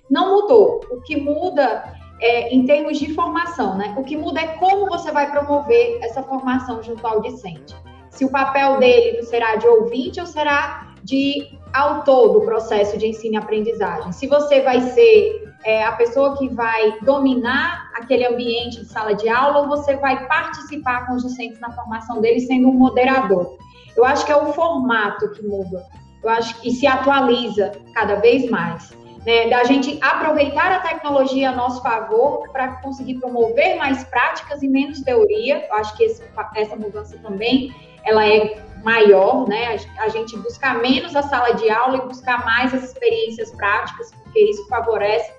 não 0.10 0.42
mudou. 0.42 0.82
O 0.92 1.02
que 1.02 1.16
muda 1.20 1.84
é, 2.20 2.54
em 2.54 2.66
termos 2.66 3.00
de 3.00 3.14
formação, 3.14 3.78
né? 3.78 3.94
O 3.98 4.04
que 4.04 4.16
muda 4.16 4.42
é 4.42 4.48
como 4.58 4.88
você 4.88 5.12
vai 5.12 5.32
promover 5.32 6.00
essa 6.02 6.24
formação 6.24 6.82
junto 6.84 7.06
ao 7.06 7.22
discente. 7.22 7.76
Se 8.10 8.26
o 8.26 8.30
papel 8.30 8.78
dele 8.78 9.24
será 9.24 9.56
de 9.56 9.68
ouvinte 9.68 10.20
ou 10.20 10.26
será 10.26 10.94
de 11.04 11.58
autor 11.74 12.34
do 12.34 12.42
processo 12.42 12.98
de 12.98 13.08
ensino 13.08 13.34
e 13.34 13.38
aprendizagem. 13.38 14.12
Se 14.12 14.28
você 14.28 14.62
vai 14.62 14.80
ser 14.82 15.43
é, 15.64 15.84
a 15.84 15.94
pessoa 15.94 16.38
que 16.38 16.50
vai 16.50 17.00
dominar 17.02 17.92
aquele 17.96 18.26
ambiente 18.26 18.82
de 18.82 18.86
sala 18.86 19.14
de 19.14 19.30
aula 19.30 19.60
ou 19.60 19.68
você 19.68 19.96
vai 19.96 20.26
participar 20.28 21.08
com 21.08 21.14
os 21.14 21.24
docentes 21.24 21.60
na 21.60 21.72
formação 21.72 22.22
deles 22.22 22.48
sendo 22.48 22.70
um 22.70 22.74
moderador. 22.74 23.58
Eu 23.96 24.04
acho 24.04 24.26
que 24.26 24.32
é 24.32 24.36
o 24.36 24.54
formato 24.54 25.32
que 25.32 25.44
muda. 25.44 25.86
Eu 26.22 26.30
acho 26.30 26.60
que 26.62 26.72
se 26.72 26.88
atualiza 26.88 27.72
cada 27.94 28.16
vez 28.16 28.50
mais. 28.50 28.92
Né, 29.26 29.48
da 29.48 29.64
gente 29.64 29.98
aproveitar 30.02 30.70
a 30.70 30.80
tecnologia 30.80 31.52
a 31.52 31.56
nosso 31.56 31.82
favor 31.82 32.44
para 32.52 32.82
conseguir 32.82 33.22
promover 33.22 33.78
mais 33.78 34.04
práticas 34.04 34.62
e 34.62 34.68
menos 34.68 35.00
teoria. 35.00 35.66
Eu 35.66 35.76
acho 35.76 35.96
que 35.96 36.04
esse, 36.04 36.22
essa 36.58 36.76
mudança 36.76 37.18
também 37.20 37.74
ela 38.04 38.28
é 38.28 38.62
maior, 38.84 39.48
né? 39.48 39.78
A 40.00 40.10
gente 40.10 40.38
buscar 40.40 40.82
menos 40.82 41.16
a 41.16 41.24
sala 41.24 41.54
de 41.54 41.70
aula 41.70 42.00
e 42.00 42.02
buscar 42.02 42.44
mais 42.44 42.74
as 42.74 42.84
experiências 42.84 43.50
práticas, 43.52 44.12
porque 44.12 44.42
isso 44.42 44.68
favorece 44.68 45.32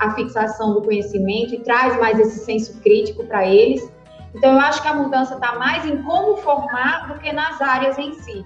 a 0.00 0.10
fixação 0.14 0.72
do 0.72 0.82
conhecimento 0.82 1.54
e 1.54 1.60
traz 1.60 1.96
mais 2.00 2.18
esse 2.18 2.44
senso 2.44 2.80
crítico 2.80 3.24
para 3.26 3.46
eles. 3.46 3.92
Então, 4.34 4.54
eu 4.54 4.60
acho 4.60 4.80
que 4.80 4.88
a 4.88 4.94
mudança 4.94 5.34
está 5.34 5.56
mais 5.56 5.84
em 5.84 6.02
como 6.02 6.38
formar 6.38 7.06
do 7.08 7.20
que 7.20 7.32
nas 7.32 7.60
áreas 7.60 7.98
em 7.98 8.14
si. 8.14 8.44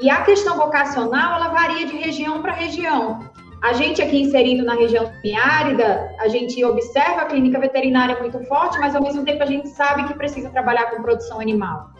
E 0.00 0.08
a 0.08 0.22
questão 0.22 0.56
vocacional, 0.56 1.34
ela 1.34 1.48
varia 1.48 1.86
de 1.86 1.96
região 1.96 2.40
para 2.40 2.52
região. 2.52 3.28
A 3.62 3.74
gente 3.74 4.00
aqui 4.00 4.22
inserido 4.22 4.64
na 4.64 4.74
região 4.74 5.12
semiárida, 5.20 6.10
a 6.18 6.28
gente 6.28 6.64
observa 6.64 7.20
a 7.20 7.24
clínica 7.26 7.60
veterinária 7.60 8.18
muito 8.18 8.42
forte, 8.46 8.78
mas 8.78 8.96
ao 8.96 9.02
mesmo 9.02 9.22
tempo 9.22 9.42
a 9.42 9.46
gente 9.46 9.68
sabe 9.68 10.04
que 10.04 10.14
precisa 10.14 10.48
trabalhar 10.48 10.86
com 10.86 11.02
produção 11.02 11.38
animal. 11.38 11.90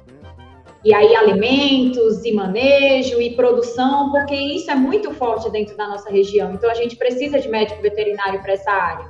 E 0.84 0.94
aí 0.94 1.14
alimentos 1.14 2.24
e 2.24 2.32
manejo 2.32 3.20
e 3.20 3.34
produção, 3.36 4.10
porque 4.10 4.34
isso 4.34 4.70
é 4.70 4.74
muito 4.74 5.12
forte 5.12 5.50
dentro 5.50 5.76
da 5.76 5.86
nossa 5.86 6.10
região. 6.10 6.52
Então 6.54 6.70
a 6.70 6.74
gente 6.74 6.96
precisa 6.96 7.38
de 7.38 7.48
médico 7.48 7.82
veterinário 7.82 8.40
para 8.40 8.52
essa 8.52 8.70
área. 8.70 9.04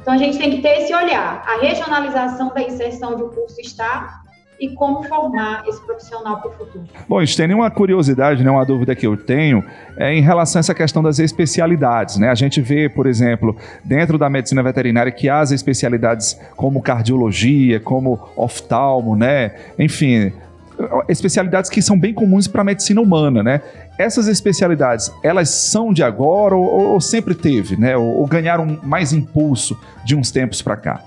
Então 0.00 0.12
a 0.12 0.18
gente 0.18 0.36
tem 0.36 0.50
que 0.50 0.60
ter 0.60 0.82
esse 0.82 0.94
olhar. 0.94 1.42
A 1.46 1.60
regionalização 1.60 2.52
da 2.52 2.62
inserção 2.62 3.16
de 3.16 3.22
um 3.22 3.30
curso 3.30 3.58
está 3.58 4.22
e 4.60 4.68
como 4.74 5.02
formar 5.02 5.64
esse 5.66 5.84
profissional 5.84 6.40
para 6.40 6.50
o 6.50 6.52
futuro. 6.52 6.84
Bom, 7.08 7.24
tem 7.24 7.54
uma 7.54 7.70
curiosidade, 7.70 8.44
né, 8.44 8.50
uma 8.50 8.64
dúvida 8.64 8.94
que 8.94 9.06
eu 9.06 9.16
tenho 9.16 9.64
é 9.96 10.14
em 10.14 10.20
relação 10.20 10.58
a 10.58 10.60
essa 10.60 10.74
questão 10.74 11.02
das 11.02 11.18
especialidades. 11.18 12.18
Né? 12.18 12.28
A 12.28 12.34
gente 12.34 12.60
vê, 12.60 12.88
por 12.88 13.06
exemplo, 13.06 13.56
dentro 13.84 14.16
da 14.16 14.30
medicina 14.30 14.62
veterinária 14.62 15.10
que 15.10 15.28
há 15.28 15.40
as 15.40 15.50
especialidades 15.50 16.38
como 16.56 16.82
cardiologia, 16.82 17.80
como 17.80 18.28
oftalmo, 18.36 19.16
né? 19.16 19.54
enfim, 19.78 20.32
especialidades 21.08 21.70
que 21.70 21.80
são 21.80 21.98
bem 21.98 22.12
comuns 22.12 22.46
para 22.46 22.62
a 22.62 22.64
medicina 22.64 23.00
humana, 23.00 23.42
né? 23.42 23.60
Essas 23.98 24.26
especialidades, 24.28 25.12
elas 25.22 25.48
são 25.48 25.92
de 25.92 26.02
agora 26.02 26.54
ou, 26.54 26.92
ou 26.92 27.00
sempre 27.00 27.34
teve, 27.34 27.76
né? 27.76 27.96
Ou, 27.96 28.20
ou 28.20 28.26
ganharam 28.26 28.78
mais 28.82 29.12
impulso 29.12 29.78
de 30.04 30.16
uns 30.16 30.30
tempos 30.30 30.60
para 30.60 30.76
cá? 30.76 31.04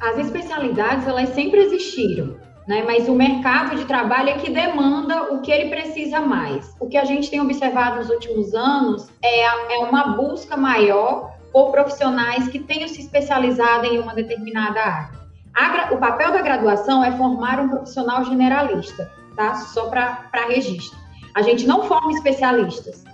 as 0.00 0.18
especialidades 0.18 1.06
elas 1.06 1.30
sempre 1.30 1.60
existiram, 1.60 2.36
né? 2.66 2.82
Mas 2.86 3.08
o 3.08 3.14
mercado 3.14 3.76
de 3.76 3.84
trabalho 3.84 4.30
é 4.30 4.34
que 4.34 4.50
demanda 4.50 5.34
o 5.34 5.40
que 5.40 5.50
ele 5.50 5.68
precisa 5.68 6.20
mais. 6.20 6.74
O 6.78 6.88
que 6.88 6.96
a 6.96 7.04
gente 7.04 7.30
tem 7.30 7.40
observado 7.40 7.96
nos 7.96 8.10
últimos 8.10 8.54
anos 8.54 9.08
é, 9.22 9.44
é 9.44 9.78
uma 9.78 10.16
busca 10.16 10.56
maior 10.56 11.32
por 11.52 11.70
profissionais 11.70 12.48
que 12.48 12.58
tenham 12.58 12.88
se 12.88 13.00
especializado 13.00 13.86
em 13.86 13.98
uma 13.98 14.14
determinada 14.14 14.80
área. 14.80 15.27
A, 15.58 15.92
o 15.92 15.98
papel 15.98 16.30
da 16.30 16.40
graduação 16.40 17.04
é 17.04 17.10
formar 17.16 17.58
um 17.58 17.68
profissional 17.68 18.24
generalista, 18.24 19.10
tá? 19.34 19.56
Só 19.56 19.88
para 19.90 20.46
registro. 20.48 20.96
A 21.34 21.42
gente 21.42 21.66
não 21.66 21.82
forma 21.82 22.12
especialistas. 22.12 23.04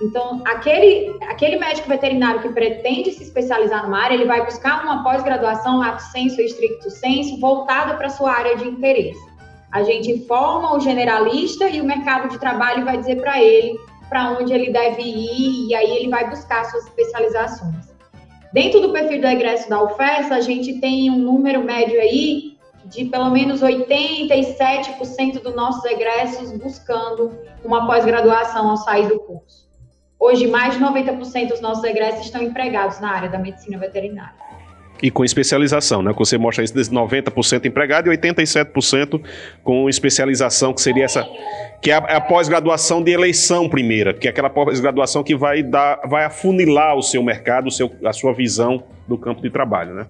Então, 0.00 0.42
aquele, 0.44 1.16
aquele 1.28 1.58
médico 1.58 1.88
veterinário 1.88 2.42
que 2.42 2.48
pretende 2.48 3.12
se 3.12 3.22
especializar 3.22 3.84
numa 3.84 4.02
área, 4.02 4.14
ele 4.14 4.24
vai 4.24 4.44
buscar 4.44 4.82
uma 4.82 5.04
pós-graduação, 5.04 5.80
ato 5.80 6.02
senso 6.02 6.40
e 6.40 6.46
estricto 6.46 6.90
senso, 6.90 7.38
voltada 7.38 7.94
para 7.94 8.08
sua 8.08 8.32
área 8.32 8.56
de 8.56 8.66
interesse. 8.66 9.24
A 9.70 9.84
gente 9.84 10.10
informa 10.10 10.74
o 10.74 10.80
generalista 10.80 11.68
e 11.68 11.80
o 11.80 11.84
mercado 11.84 12.28
de 12.28 12.38
trabalho 12.38 12.84
vai 12.84 12.98
dizer 12.98 13.20
para 13.20 13.40
ele 13.40 13.78
para 14.08 14.32
onde 14.32 14.52
ele 14.52 14.70
deve 14.70 15.00
ir, 15.00 15.68
e 15.68 15.74
aí 15.74 15.96
ele 15.96 16.10
vai 16.10 16.28
buscar 16.28 16.66
suas 16.66 16.84
especializações. 16.84 17.91
Dentro 18.52 18.80
do 18.80 18.92
perfil 18.92 19.20
do 19.20 19.26
egresso 19.26 19.68
da 19.68 19.82
UFES, 19.82 20.30
a 20.30 20.40
gente 20.40 20.78
tem 20.78 21.10
um 21.10 21.18
número 21.18 21.64
médio 21.64 21.98
aí 21.98 22.58
de 22.84 23.06
pelo 23.06 23.30
menos 23.30 23.62
87% 23.62 25.40
dos 25.42 25.54
nossos 25.54 25.84
egressos 25.84 26.52
buscando 26.58 27.38
uma 27.64 27.86
pós-graduação 27.86 28.68
ao 28.68 28.76
sair 28.76 29.08
do 29.08 29.18
curso. 29.20 29.70
Hoje, 30.18 30.46
mais 30.46 30.74
de 30.74 30.80
90% 30.80 31.48
dos 31.48 31.60
nossos 31.60 31.82
egressos 31.84 32.26
estão 32.26 32.42
empregados 32.42 33.00
na 33.00 33.10
área 33.10 33.28
da 33.28 33.38
medicina 33.38 33.78
veterinária. 33.78 34.34
E 35.02 35.10
com 35.10 35.24
especialização, 35.24 36.00
né? 36.00 36.12
Você 36.16 36.38
mostra 36.38 36.62
isso 36.62 36.72
de 36.72 36.80
90% 36.88 37.64
empregado 37.64 38.12
e 38.12 38.16
87% 38.16 39.20
com 39.64 39.88
especialização, 39.88 40.72
que 40.72 40.80
seria 40.80 41.04
essa. 41.04 41.28
Que 41.82 41.90
é 41.90 41.94
a, 41.94 42.04
é 42.08 42.16
a 42.16 42.20
pós-graduação 42.20 43.02
de 43.02 43.10
eleição 43.10 43.68
primeira, 43.68 44.14
que 44.14 44.28
é 44.28 44.30
aquela 44.30 44.48
pós-graduação 44.48 45.24
que 45.24 45.34
vai 45.34 45.62
dar, 45.62 46.00
vai 46.06 46.24
afunilar 46.24 46.96
o 46.96 47.02
seu 47.02 47.22
mercado, 47.22 47.66
o 47.66 47.70
seu, 47.70 47.90
a 48.04 48.12
sua 48.12 48.32
visão 48.32 48.84
do 49.08 49.18
campo 49.18 49.42
de 49.42 49.50
trabalho, 49.50 49.92
né? 49.92 50.06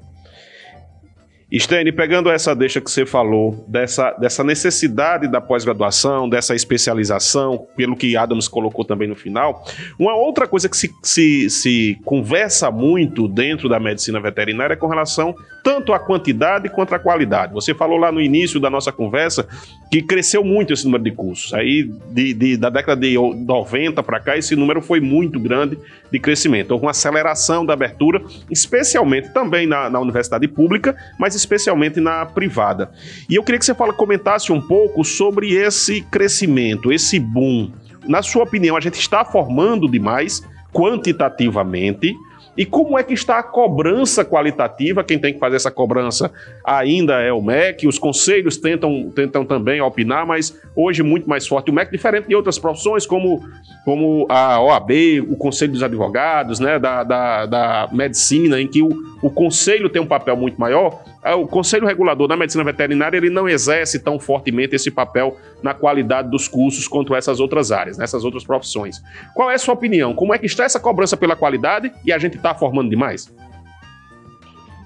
Stênio, 1.59 1.95
pegando 1.95 2.31
essa 2.31 2.55
deixa 2.55 2.81
que 2.81 2.91
você 2.91 3.05
falou, 3.05 3.65
dessa, 3.69 4.13
dessa 4.13 4.43
necessidade 4.43 5.29
da 5.29 5.41
pós-graduação, 5.41 6.29
dessa 6.29 6.55
especialização, 6.55 7.67
pelo 7.77 7.95
que 7.95 8.17
Adams 8.17 8.49
colocou 8.49 8.85
também 8.85 9.07
no 9.07 9.15
final, 9.15 9.65
uma 9.99 10.15
outra 10.15 10.47
coisa 10.47 10.69
que 10.69 10.77
se, 10.77 10.91
se, 11.03 11.51
se 11.51 11.99
conversa 12.05 12.71
muito 12.71 13.29
dentro 13.29 13.69
da 13.69 13.79
medicina 13.79 14.21
veterinária 14.21 14.75
é 14.75 14.77
com 14.77 14.87
relação 14.87 15.35
tanto 15.63 15.93
à 15.93 15.99
quantidade 15.99 16.69
quanto 16.69 16.95
à 16.95 16.99
qualidade. 16.99 17.53
Você 17.55 17.75
falou 17.75 17.97
lá 17.97 18.11
no 18.11 18.21
início 18.21 18.59
da 18.59 18.69
nossa 18.69 18.91
conversa 18.91 19.47
que 19.91 20.03
cresceu 20.03 20.43
muito 20.43 20.73
esse 20.73 20.85
número 20.85 21.05
de 21.05 21.13
cursos. 21.13 21.53
Aí, 21.55 21.85
de, 22.11 22.35
de 22.35 22.57
da 22.57 22.71
década 22.71 23.01
de 23.01 23.15
90 23.15 24.03
para 24.03 24.19
cá, 24.19 24.37
esse 24.37 24.57
número 24.57 24.81
foi 24.81 25.01
muito 25.01 25.39
grande 25.39 25.79
de 26.11 26.19
crescimento. 26.19 26.73
Houve 26.73 26.87
uma 26.87 26.91
aceleração 26.91 27.65
da 27.65 27.75
abertura, 27.75 28.23
especialmente 28.51 29.33
também 29.33 29.67
na, 29.67 29.89
na 29.89 30.01
universidade 30.01 30.49
pública, 30.49 30.97
mas 31.19 31.35
especialmente 31.35 32.01
na 32.01 32.27
privada. 32.27 32.91
E 33.29 33.35
eu 33.35 33.43
queria 33.43 33.59
que 33.59 33.65
você 33.65 33.75
fala, 33.75 33.93
comentasse 33.93 34.51
um 34.53 34.61
pouco 34.61 35.05
sobre 35.05 35.53
esse 35.55 36.03
crescimento, 36.03 36.93
esse 36.93 37.19
boom. 37.19 37.71
Na 38.09 38.23
sua 38.23 38.43
opinião, 38.43 38.77
a 38.77 38.81
gente 38.81 38.99
está 38.99 39.25
formando 39.25 39.89
demais 39.89 40.43
quantitativamente 40.73 42.17
e 42.57 42.67
como 42.67 42.99
é 42.99 43.03
que 43.03 43.15
está 43.15 43.39
a 43.39 43.43
cobrança 43.43 44.25
qualitativa? 44.25 45.03
Quem 45.03 45.19
tem 45.19 45.33
que 45.33 45.41
fazer 45.41 45.57
essa 45.57 45.71
cobrança 45.71 46.31
ainda 46.65 47.21
é 47.21 47.33
o 47.33 47.41
MEC, 47.41 47.87
os 47.87 47.99
conselhos 47.99 48.59
tentam, 48.59 49.11
tentam 49.11 49.45
também 49.45 49.81
opinar, 49.81 50.27
mas 50.27 50.59
hoje 50.77 51.03
muito 51.03 51.29
mais 51.29 51.47
forte 51.47 51.71
o 51.71 51.75
MEC, 51.75 51.91
diferente 51.91 52.29
de 52.29 52.35
outras 52.35 52.59
profissões, 52.59 53.07
como, 53.07 53.43
como 53.85 54.27
a 54.29 54.61
OAB, 54.61 54.91
o 55.29 55.37
Conselho 55.37 55.73
dos 55.73 55.83
Advogados, 55.83 56.61
né, 56.61 56.79
da, 56.79 57.03
da, 57.03 57.47
da 57.47 57.89
medicina, 57.91 58.61
em 58.61 58.67
que 58.67 58.83
o, 58.83 58.91
o 59.23 59.31
conselho 59.31 59.89
tem 59.89 60.03
um 60.03 60.07
papel 60.07 60.37
muito 60.37 60.61
maior. 60.61 61.03
É, 61.25 61.35
o 61.35 61.47
Conselho 61.47 61.87
Regulador 61.87 62.27
da 62.27 62.37
Medicina 62.37 62.65
Veterinária 62.65 63.17
ele 63.17 63.31
não 63.31 63.49
exerce 63.49 64.01
tão 64.01 64.19
fortemente 64.19 64.75
esse 64.75 64.91
papel 64.91 65.37
na 65.63 65.73
qualidade 65.73 66.29
dos 66.29 66.49
cursos 66.49 66.89
quanto 66.89 67.15
essas 67.15 67.39
outras 67.39 67.71
áreas, 67.71 67.97
nessas 67.97 68.25
outras 68.25 68.45
profissões. 68.45 69.01
Qual 69.35 69.49
é 69.49 69.55
a 69.55 69.59
sua 69.59 69.75
opinião? 69.75 70.15
Como 70.15 70.35
é 70.35 70.39
que 70.39 70.47
está 70.47 70.65
essa 70.65 70.81
cobrança 70.81 71.17
pela 71.17 71.37
qualidade 71.37 71.93
e 72.05 72.13
a 72.13 72.19
gente 72.19 72.37
está 72.37 72.55
formando 72.55 72.91
demais? 72.91 73.33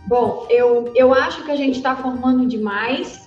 Bom, 0.07 0.47
eu, 0.51 0.93
eu 0.95 1.13
acho 1.15 1.43
que 1.43 1.51
a 1.51 1.57
gente 1.57 1.77
está 1.77 1.97
formando 1.97 2.47
demais 2.47 3.27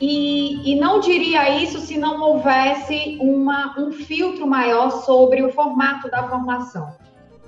e, 0.00 0.72
e 0.72 0.80
não 0.80 0.98
diria 0.98 1.62
isso 1.62 1.78
se 1.78 1.96
não 1.96 2.20
houvesse 2.20 3.16
uma, 3.20 3.78
um 3.78 3.92
filtro 3.92 4.46
maior 4.46 4.90
sobre 5.02 5.42
o 5.42 5.52
formato 5.52 6.10
da 6.10 6.28
formação. 6.28 6.88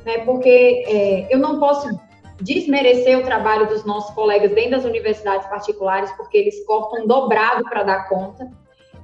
Né? 0.04 0.18
Porque 0.18 0.84
é, 0.86 1.26
eu 1.28 1.38
não 1.38 1.58
posso 1.58 1.88
desmerecer 2.42 3.18
o 3.18 3.22
trabalho 3.22 3.68
dos 3.68 3.84
nossos 3.84 4.14
colegas 4.14 4.52
dentro 4.52 4.72
das 4.72 4.84
universidades 4.84 5.46
particulares, 5.48 6.10
porque 6.12 6.36
eles 6.36 6.64
cortam 6.66 7.06
dobrado 7.06 7.62
para 7.64 7.82
dar 7.82 8.08
conta, 8.08 8.50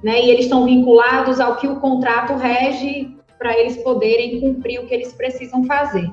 né? 0.03 0.21
E 0.21 0.29
eles 0.29 0.45
estão 0.45 0.65
vinculados 0.65 1.39
ao 1.39 1.55
que 1.57 1.67
o 1.67 1.79
contrato 1.79 2.35
rege 2.35 3.15
para 3.37 3.57
eles 3.57 3.77
poderem 3.77 4.41
cumprir 4.41 4.79
o 4.79 4.87
que 4.87 4.93
eles 4.93 5.13
precisam 5.13 5.63
fazer. 5.63 6.09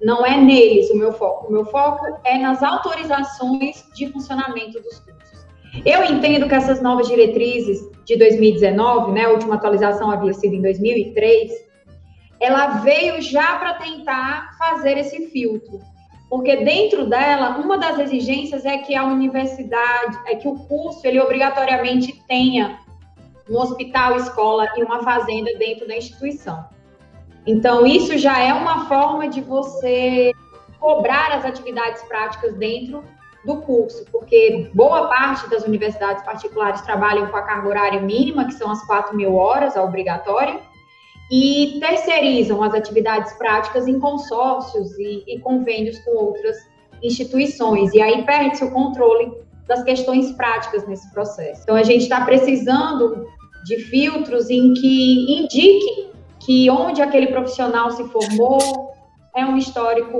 Não 0.00 0.24
é 0.24 0.36
neles 0.36 0.90
o 0.90 0.96
meu 0.96 1.12
foco. 1.12 1.48
O 1.48 1.52
meu 1.52 1.64
foco 1.64 2.06
é 2.24 2.38
nas 2.38 2.62
autorizações 2.62 3.84
de 3.94 4.12
funcionamento 4.12 4.80
dos 4.80 5.00
cursos. 5.00 5.46
Eu 5.84 6.04
entendo 6.04 6.48
que 6.48 6.54
essas 6.54 6.80
novas 6.80 7.08
diretrizes 7.08 7.80
de 8.04 8.16
2019, 8.16 9.12
né, 9.12 9.24
a 9.24 9.30
última 9.30 9.56
atualização 9.56 10.10
havia 10.10 10.32
sido 10.32 10.54
em 10.54 10.62
2003, 10.62 11.50
ela 12.40 12.78
veio 12.78 13.20
já 13.20 13.56
para 13.56 13.74
tentar 13.74 14.56
fazer 14.58 14.96
esse 14.98 15.26
filtro 15.28 15.80
porque 16.28 16.56
dentro 16.56 17.06
dela, 17.06 17.56
uma 17.58 17.78
das 17.78 17.98
exigências 17.98 18.64
é 18.64 18.78
que 18.78 18.94
a 18.94 19.04
universidade, 19.04 20.18
é 20.26 20.34
que 20.34 20.46
o 20.46 20.54
curso, 20.54 21.06
ele 21.06 21.20
obrigatoriamente 21.20 22.22
tenha 22.28 22.80
um 23.48 23.56
hospital, 23.56 24.16
escola 24.16 24.68
e 24.76 24.82
uma 24.82 25.02
fazenda 25.02 25.50
dentro 25.58 25.88
da 25.88 25.96
instituição. 25.96 26.66
Então, 27.46 27.86
isso 27.86 28.18
já 28.18 28.38
é 28.38 28.52
uma 28.52 28.86
forma 28.86 29.26
de 29.28 29.40
você 29.40 30.32
cobrar 30.78 31.32
as 31.32 31.46
atividades 31.46 32.02
práticas 32.02 32.54
dentro 32.54 33.02
do 33.44 33.56
curso, 33.62 34.04
porque 34.12 34.70
boa 34.74 35.08
parte 35.08 35.48
das 35.48 35.64
universidades 35.64 36.22
particulares 36.24 36.82
trabalham 36.82 37.26
com 37.28 37.36
a 37.36 37.42
carga 37.42 37.68
horária 37.68 38.00
mínima, 38.00 38.44
que 38.44 38.52
são 38.52 38.70
as 38.70 38.84
4 38.86 39.16
mil 39.16 39.34
horas, 39.34 39.76
a 39.76 39.82
obrigatória, 39.82 40.60
e 41.30 41.78
terceirizam 41.80 42.62
as 42.62 42.74
atividades 42.74 43.32
práticas 43.34 43.86
em 43.86 44.00
consórcios 44.00 44.98
e, 44.98 45.24
e 45.26 45.38
convênios 45.40 45.98
com 46.00 46.10
outras 46.12 46.56
instituições. 47.02 47.92
E 47.92 48.00
aí 48.00 48.24
perde-se 48.24 48.64
o 48.64 48.70
controle 48.70 49.32
das 49.66 49.82
questões 49.82 50.32
práticas 50.32 50.86
nesse 50.88 51.12
processo. 51.12 51.60
Então, 51.62 51.76
a 51.76 51.82
gente 51.82 52.02
está 52.02 52.22
precisando 52.24 53.26
de 53.64 53.76
filtros 53.76 54.48
em 54.48 54.72
que 54.72 55.42
indiquem 55.42 56.08
que 56.40 56.70
onde 56.70 57.02
aquele 57.02 57.26
profissional 57.26 57.90
se 57.90 58.02
formou 58.04 58.94
é 59.36 59.44
um 59.44 59.56
histórico 59.58 60.18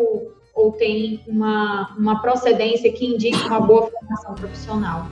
ou 0.55 0.73
tem 0.73 1.21
uma, 1.27 1.95
uma 1.97 2.21
procedência 2.21 2.93
que 2.93 3.07
indica 3.07 3.47
uma 3.47 3.61
boa 3.61 3.89
formação 3.91 4.35
profissional. 4.35 5.07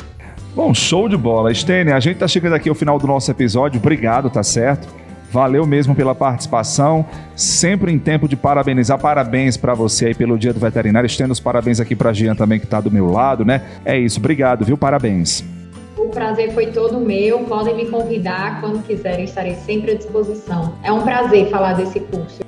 Bom, 0.55 0.75
show 0.75 1.09
de 1.09 1.17
bola. 1.17 1.53
Stênia, 1.55 1.97
a 1.97 2.01
gente 2.01 2.19
tá 2.19 2.29
chegando 2.29 2.55
aqui 2.55 2.69
ao 2.69 2.75
final 2.75 2.99
do 2.99 3.07
nosso 3.07 3.31
episódio. 3.31 3.79
Obrigado, 3.79 4.29
tá 4.29 4.43
certo? 4.43 4.89
Valeu 5.37 5.67
mesmo 5.67 5.95
pela 5.95 6.15
participação. 6.15 7.05
Sempre 7.35 7.93
em 7.93 7.99
tempo 7.99 8.27
de 8.27 8.35
parabenizar. 8.35 8.99
Parabéns 8.99 9.55
para 9.55 9.75
você 9.75 10.07
aí 10.07 10.15
pelo 10.15 10.39
Dia 10.39 10.51
do 10.51 10.59
Veterinário. 10.59 11.07
Estendo 11.07 11.31
os 11.31 11.39
parabéns 11.39 11.79
aqui 11.79 11.95
para 11.95 12.11
Jean 12.11 12.35
também, 12.35 12.59
que 12.59 12.65
está 12.65 12.81
do 12.81 12.91
meu 12.91 13.11
lado, 13.11 13.45
né? 13.45 13.61
É 13.85 13.99
isso. 13.99 14.19
Obrigado, 14.19 14.65
viu? 14.65 14.79
Parabéns. 14.79 15.45
O 15.95 16.09
prazer 16.09 16.55
foi 16.55 16.69
todo 16.69 16.99
meu. 16.99 17.41
Podem 17.41 17.77
me 17.77 17.85
convidar 17.85 18.63
quando 18.63 18.83
quiserem. 18.87 19.27
Estarei 19.27 19.57
sempre 19.57 19.91
à 19.91 19.95
disposição. 19.95 20.73
É 20.83 20.91
um 20.91 21.03
prazer 21.03 21.51
falar 21.51 21.75
desse 21.75 22.01
curso. 22.01 22.41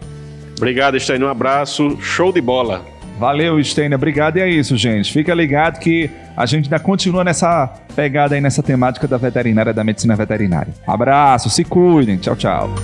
Obrigado, 0.57 0.97
Estênio. 0.97 1.27
Um 1.27 1.31
abraço. 1.31 2.01
Show 2.01 2.33
de 2.33 2.41
bola. 2.41 2.87
Valeu, 3.19 3.63
Steiner. 3.65 3.99
Obrigado. 3.99 4.37
E 4.37 4.41
é 4.41 4.49
isso, 4.49 4.77
gente. 4.77 5.13
Fica 5.13 5.35
ligado 5.35 5.81
que 5.81 6.09
a 6.37 6.47
gente 6.47 6.67
ainda 6.67 6.79
continua 6.79 7.25
nessa 7.25 7.67
pegada 7.97 8.37
aí, 8.37 8.41
nessa 8.41 8.63
temática 8.63 9.09
da 9.09 9.17
veterinária, 9.17 9.75
da 9.75 9.83
medicina 9.83 10.15
veterinária. 10.15 10.73
Abraço, 10.87 11.51
se 11.51 11.65
cuidem. 11.65 12.17
Tchau, 12.17 12.37
tchau. 12.37 12.75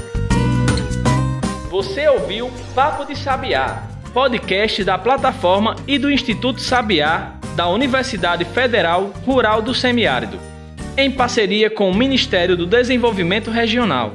Você 1.70 2.09
ouviu 2.09 2.51
Papo 2.75 3.05
de 3.05 3.16
Sabiá, 3.16 3.85
podcast 4.12 4.83
da 4.83 4.99
plataforma 4.99 5.77
e 5.87 5.99
do 5.99 6.11
Instituto 6.11 6.61
Sabiá 6.61 7.35
da 7.55 7.68
Universidade 7.68 8.44
Federal 8.44 9.12
Rural 9.25 9.62
do 9.62 9.73
Semiárido, 9.73 10.38
em 10.97 11.11
parceria 11.11 11.70
com 11.70 11.88
o 11.88 11.94
Ministério 11.94 12.57
do 12.57 12.66
Desenvolvimento 12.66 13.53
Regional. 13.53 14.14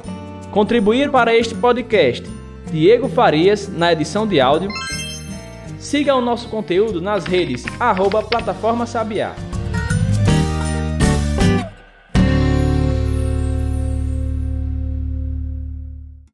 Contribuir 0.50 1.10
para 1.10 1.34
este 1.34 1.54
podcast 1.54 2.28
Diego 2.70 3.08
Farias 3.08 3.68
na 3.68 3.92
edição 3.92 4.26
de 4.26 4.40
áudio 4.40 4.70
Siga 5.80 6.14
o 6.14 6.20
nosso 6.20 6.46
conteúdo 6.50 7.00
nas 7.00 7.24
redes 7.24 7.64
arroba 7.80 8.22
Plataforma 8.22 8.84
Sabiá. 8.84 9.34